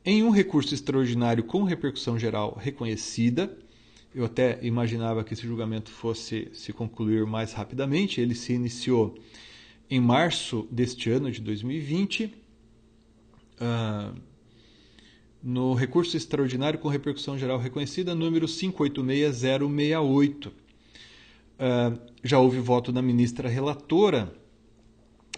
em 0.04 0.22
um 0.22 0.30
recurso 0.30 0.74
extraordinário 0.74 1.44
com 1.44 1.62
repercussão 1.62 2.18
geral 2.18 2.58
reconhecida. 2.60 3.56
Eu 4.14 4.24
até 4.26 4.58
imaginava 4.62 5.24
que 5.24 5.32
esse 5.32 5.46
julgamento 5.46 5.90
fosse 5.90 6.48
se 6.52 6.72
concluir 6.72 7.24
mais 7.24 7.52
rapidamente. 7.52 8.20
Ele 8.20 8.34
se 8.34 8.52
iniciou 8.52 9.16
em 9.88 10.00
março 10.00 10.66
deste 10.70 11.10
ano 11.10 11.30
de 11.30 11.40
2020. 11.40 12.41
Uh, 13.62 14.20
no 15.40 15.74
recurso 15.74 16.16
extraordinário 16.16 16.78
com 16.78 16.88
repercussão 16.88 17.38
geral 17.38 17.58
reconhecida, 17.58 18.14
número 18.14 18.46
586068. 18.48 20.46
Uh, 20.46 20.52
ah, 21.58 21.92
já 22.24 22.38
houve 22.38 22.58
voto 22.60 22.92
da 22.92 23.02
ministra 23.02 23.48
relatora, 23.48 24.32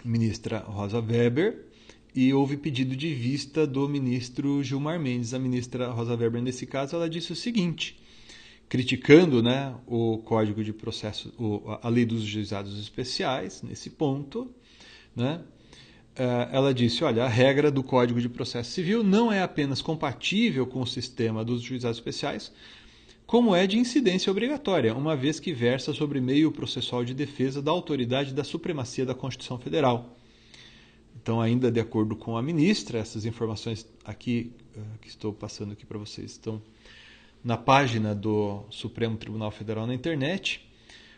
ministra 0.05 0.59
Rosa 0.59 1.01
Weber, 1.01 1.67
e 2.15 2.33
houve 2.33 2.57
pedido 2.57 2.95
de 2.97 3.13
vista 3.13 3.67
do 3.67 3.89
ministro 3.89 4.63
Gilmar 4.63 5.01
Mendes. 5.01 5.35
A 5.35 5.39
ministra 5.39 5.91
Rosa 5.91 6.15
Weber, 6.15 6.41
nesse 6.41 6.67
caso, 6.67 6.97
ela 6.97 7.09
disse 7.09 7.33
o 7.33 7.37
seguinte, 7.37 7.99
criticando 8.69 9.43
né, 9.43 9.75
o 9.87 10.19
Código 10.19 10.63
de 10.63 10.73
Processo, 10.73 11.33
a 11.83 11.89
lei 11.89 12.05
dos 12.05 12.23
juizados 12.23 12.79
especiais, 12.79 13.63
nesse 13.63 13.91
ponto, 13.91 14.51
né, 15.17 15.41
ela 16.17 16.73
disse, 16.73 17.03
olha, 17.03 17.25
a 17.25 17.29
regra 17.29 17.71
do 17.71 17.83
Código 17.83 18.21
de 18.21 18.29
Processo 18.29 18.71
Civil 18.71 19.03
não 19.03 19.33
é 19.33 19.43
apenas 19.43 19.83
compatível 19.83 20.67
com 20.67 20.81
o 20.81 20.87
sistema 20.87 21.45
dos 21.45 21.61
juizados 21.61 21.99
especiais, 21.99 22.53
como 23.27 23.55
é 23.55 23.67
de 23.67 23.79
incidência 23.79 24.31
obrigatória, 24.31 24.95
uma 24.95 25.17
vez 25.17 25.41
que 25.41 25.53
versa 25.53 25.93
sobre 25.93 26.21
meio 26.21 26.53
processual 26.53 27.05
de 27.05 27.15
defesa 27.15 27.61
da 27.61 27.71
autoridade 27.71 28.35
da 28.35 28.45
supremacia 28.45 29.05
da 29.05 29.15
Constituição 29.15 29.59
Federal. 29.59 30.17
Então, 31.21 31.41
ainda 31.41 31.71
de 31.71 31.81
acordo 31.81 32.15
com 32.15 32.37
a 32.37 32.43
ministra, 32.43 32.99
essas 32.99 33.25
informações 33.25 33.87
aqui 34.05 34.53
uh, 34.77 34.99
que 35.01 35.09
estou 35.09 35.33
passando 35.33 35.73
aqui 35.73 35.87
para 35.87 35.99
vocês 35.99 36.33
estão 36.33 36.61
na 37.43 37.57
página 37.57 38.15
do 38.15 38.63
Supremo 38.71 39.17
Tribunal 39.17 39.51
Federal 39.51 39.87
na 39.87 39.95
internet. 39.95 40.64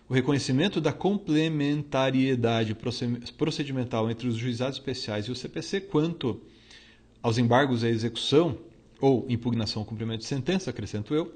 O 0.08 0.14
reconhecimento 0.14 0.80
da 0.80 0.92
complementariedade 0.92 2.76
procedimental 3.36 4.08
entre 4.08 4.28
os 4.28 4.36
juizados 4.36 4.78
especiais 4.78 5.26
e 5.26 5.32
o 5.32 5.34
CPC 5.34 5.80
quanto 5.80 6.40
aos 7.20 7.38
embargos 7.38 7.82
à 7.82 7.88
execução 7.88 8.56
ou 9.00 9.26
impugnação 9.28 9.82
ao 9.82 9.86
cumprimento 9.86 10.20
de 10.20 10.26
sentença, 10.26 10.70
acrescento 10.70 11.12
eu, 11.12 11.34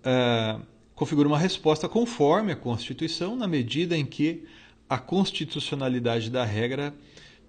uh, 0.00 0.62
configura 0.94 1.28
uma 1.28 1.38
resposta 1.38 1.86
conforme 1.86 2.52
a 2.52 2.56
Constituição, 2.56 3.36
na 3.36 3.46
medida 3.46 3.94
em 3.94 4.06
que 4.06 4.46
a 4.88 4.98
constitucionalidade 4.98 6.30
da 6.30 6.44
regra 6.44 6.94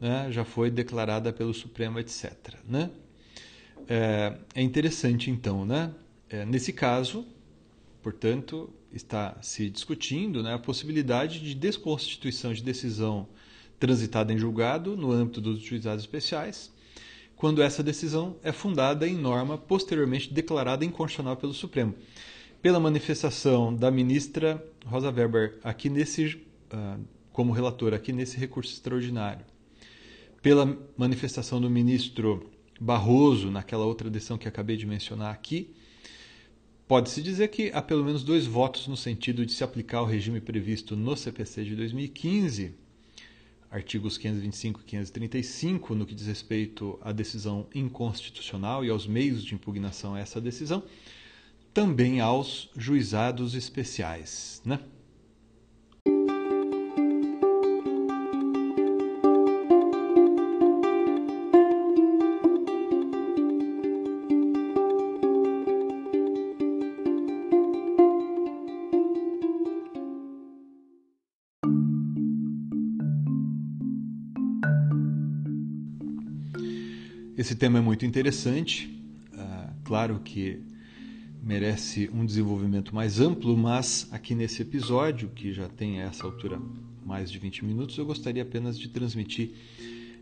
né, 0.01 0.28
já 0.32 0.43
foi 0.43 0.69
declarada 0.69 1.32
pelo 1.32 1.53
Supremo, 1.53 1.97
etc. 1.97 2.34
Né? 2.67 2.89
É, 3.88 4.38
é 4.53 4.61
interessante, 4.61 5.32
então, 5.32 5.65
né? 5.65 5.93
É, 6.30 6.45
nesse 6.45 6.72
caso, 6.72 7.26
portanto, 8.01 8.69
está 8.94 9.38
se 9.42 9.70
discutindo 9.70 10.44
né, 10.44 10.54
a 10.54 10.60
possibilidade 10.60 11.39
de 11.39 11.56
desconstituição 11.56 12.54
de 12.54 12.64
decisão 12.64 13.28
transitada 13.80 14.32
em 14.32 14.38
julgado 14.38 14.96
no 14.96 15.12
âmbito 15.12 15.42
dos 15.42 15.60
juizados 15.60 16.04
especiais, 16.04 16.72
quando 17.36 17.64
essa 17.64 17.82
decisão 17.82 18.38
é 18.44 18.52
fundada 18.52 19.08
em 19.08 19.16
norma 19.16 19.58
posteriormente 19.58 20.32
declarada 20.32 20.86
inconstitucional 20.86 21.36
pelo 21.36 21.54
Supremo. 21.54 21.96
Pela 22.62 22.80
manifestação 22.80 23.76
da 23.76 23.89
ministra 23.89 24.64
Rosa 24.86 25.10
Weber 25.10 25.58
aqui 25.64 25.89
nesse, 25.89 26.36
uh, 26.72 27.04
como 27.32 27.52
relatora 27.52 27.96
aqui 27.96 28.14
nesse 28.14 28.38
recurso 28.38 28.72
extraordinário, 28.72 29.44
pela 30.44 30.78
manifestação 30.96 31.60
do 31.60 31.70
ministro 31.70 32.52
Barroso 32.80 33.50
naquela 33.50 33.86
outra 33.86 34.10
decisão 34.10 34.38
que 34.38 34.48
acabei 34.48 34.76
de 34.76 34.86
mencionar 34.86 35.32
aqui, 35.32 35.74
pode-se 36.92 37.22
dizer 37.22 37.48
que 37.48 37.72
há 37.74 37.82
pelo 37.82 38.04
menos 38.04 38.22
dois 38.22 38.46
votos 38.46 38.86
no 38.86 38.98
sentido 38.98 39.46
de 39.46 39.54
se 39.54 39.64
aplicar 39.64 40.02
o 40.02 40.06
regime 40.06 40.42
previsto 40.42 40.94
no 40.94 41.16
CPC 41.16 41.64
de 41.64 41.74
2015 41.74 42.76
artigos 43.72 44.18
525 44.18 44.82
e 44.82 44.84
535, 44.84 45.96
no 45.96 46.06
que 46.06 46.14
diz 46.14 46.28
respeito 46.28 47.00
à 47.02 47.14
decisão 47.14 47.66
inconstitucional 47.74 48.84
e 48.84 48.89
aos 48.89 49.08
meios 49.08 49.42
de 49.42 49.56
impugnação 49.56 50.16
a 50.16 50.20
essa 50.20 50.42
decisão, 50.42 50.84
também 51.74 52.20
aos 52.20 52.70
juizados 52.76 53.56
especiais. 53.56 54.62
Né? 54.66 54.78
Esse 77.52 77.58
tema 77.58 77.80
é 77.80 77.82
muito 77.82 78.06
interessante, 78.06 78.88
uh, 79.34 79.74
claro 79.84 80.22
que 80.24 80.62
merece 81.43 82.10
um 82.14 82.26
desenvolvimento 82.26 82.95
mais 82.95 83.20
amplo, 83.20 83.58
mas 83.58 84.08
aqui 84.10 84.34
nesse 84.34 84.62
episódio, 84.62 85.28
que 85.28 85.52
já 85.52 85.68
tem 85.68 86.02
a 86.02 86.06
essa 86.06 86.24
altura 86.24 86.62
mais 87.06 87.30
de 87.30 87.38
20 87.38 87.66
minutos, 87.66 87.97
eu 87.97 88.06
gostaria 88.06 88.41
apenas 88.41 88.80
de 88.80 88.88
transmitir 88.88 89.52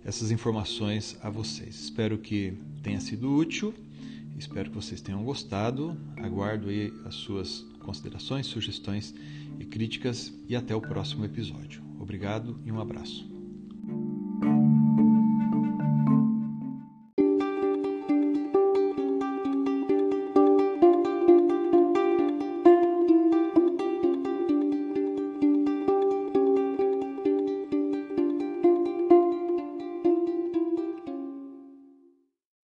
essas 0.04 0.32
informações 0.32 1.20
a 1.22 1.30
vocês. 1.30 1.80
Espero 1.80 2.18
que 2.18 2.58
tenha 2.82 3.00
sido 3.00 3.32
útil, 3.32 3.76
espero 4.36 4.72
que 4.72 4.76
vocês 4.76 5.00
tenham 5.00 5.24
gostado. 5.24 5.96
Aguardo 6.18 6.70
aí 6.70 6.92
as 7.06 7.14
suas 7.14 7.64
considerações, 7.82 8.48
sugestões 8.48 9.14
e 9.60 9.66
críticas 9.66 10.34
e 10.48 10.56
até 10.56 10.76
o 10.76 10.82
próximo 10.82 11.26
episódio. 11.26 11.84
Obrigado 12.00 12.60
e 12.66 12.72
um 12.72 12.82
abraço. 12.82 13.39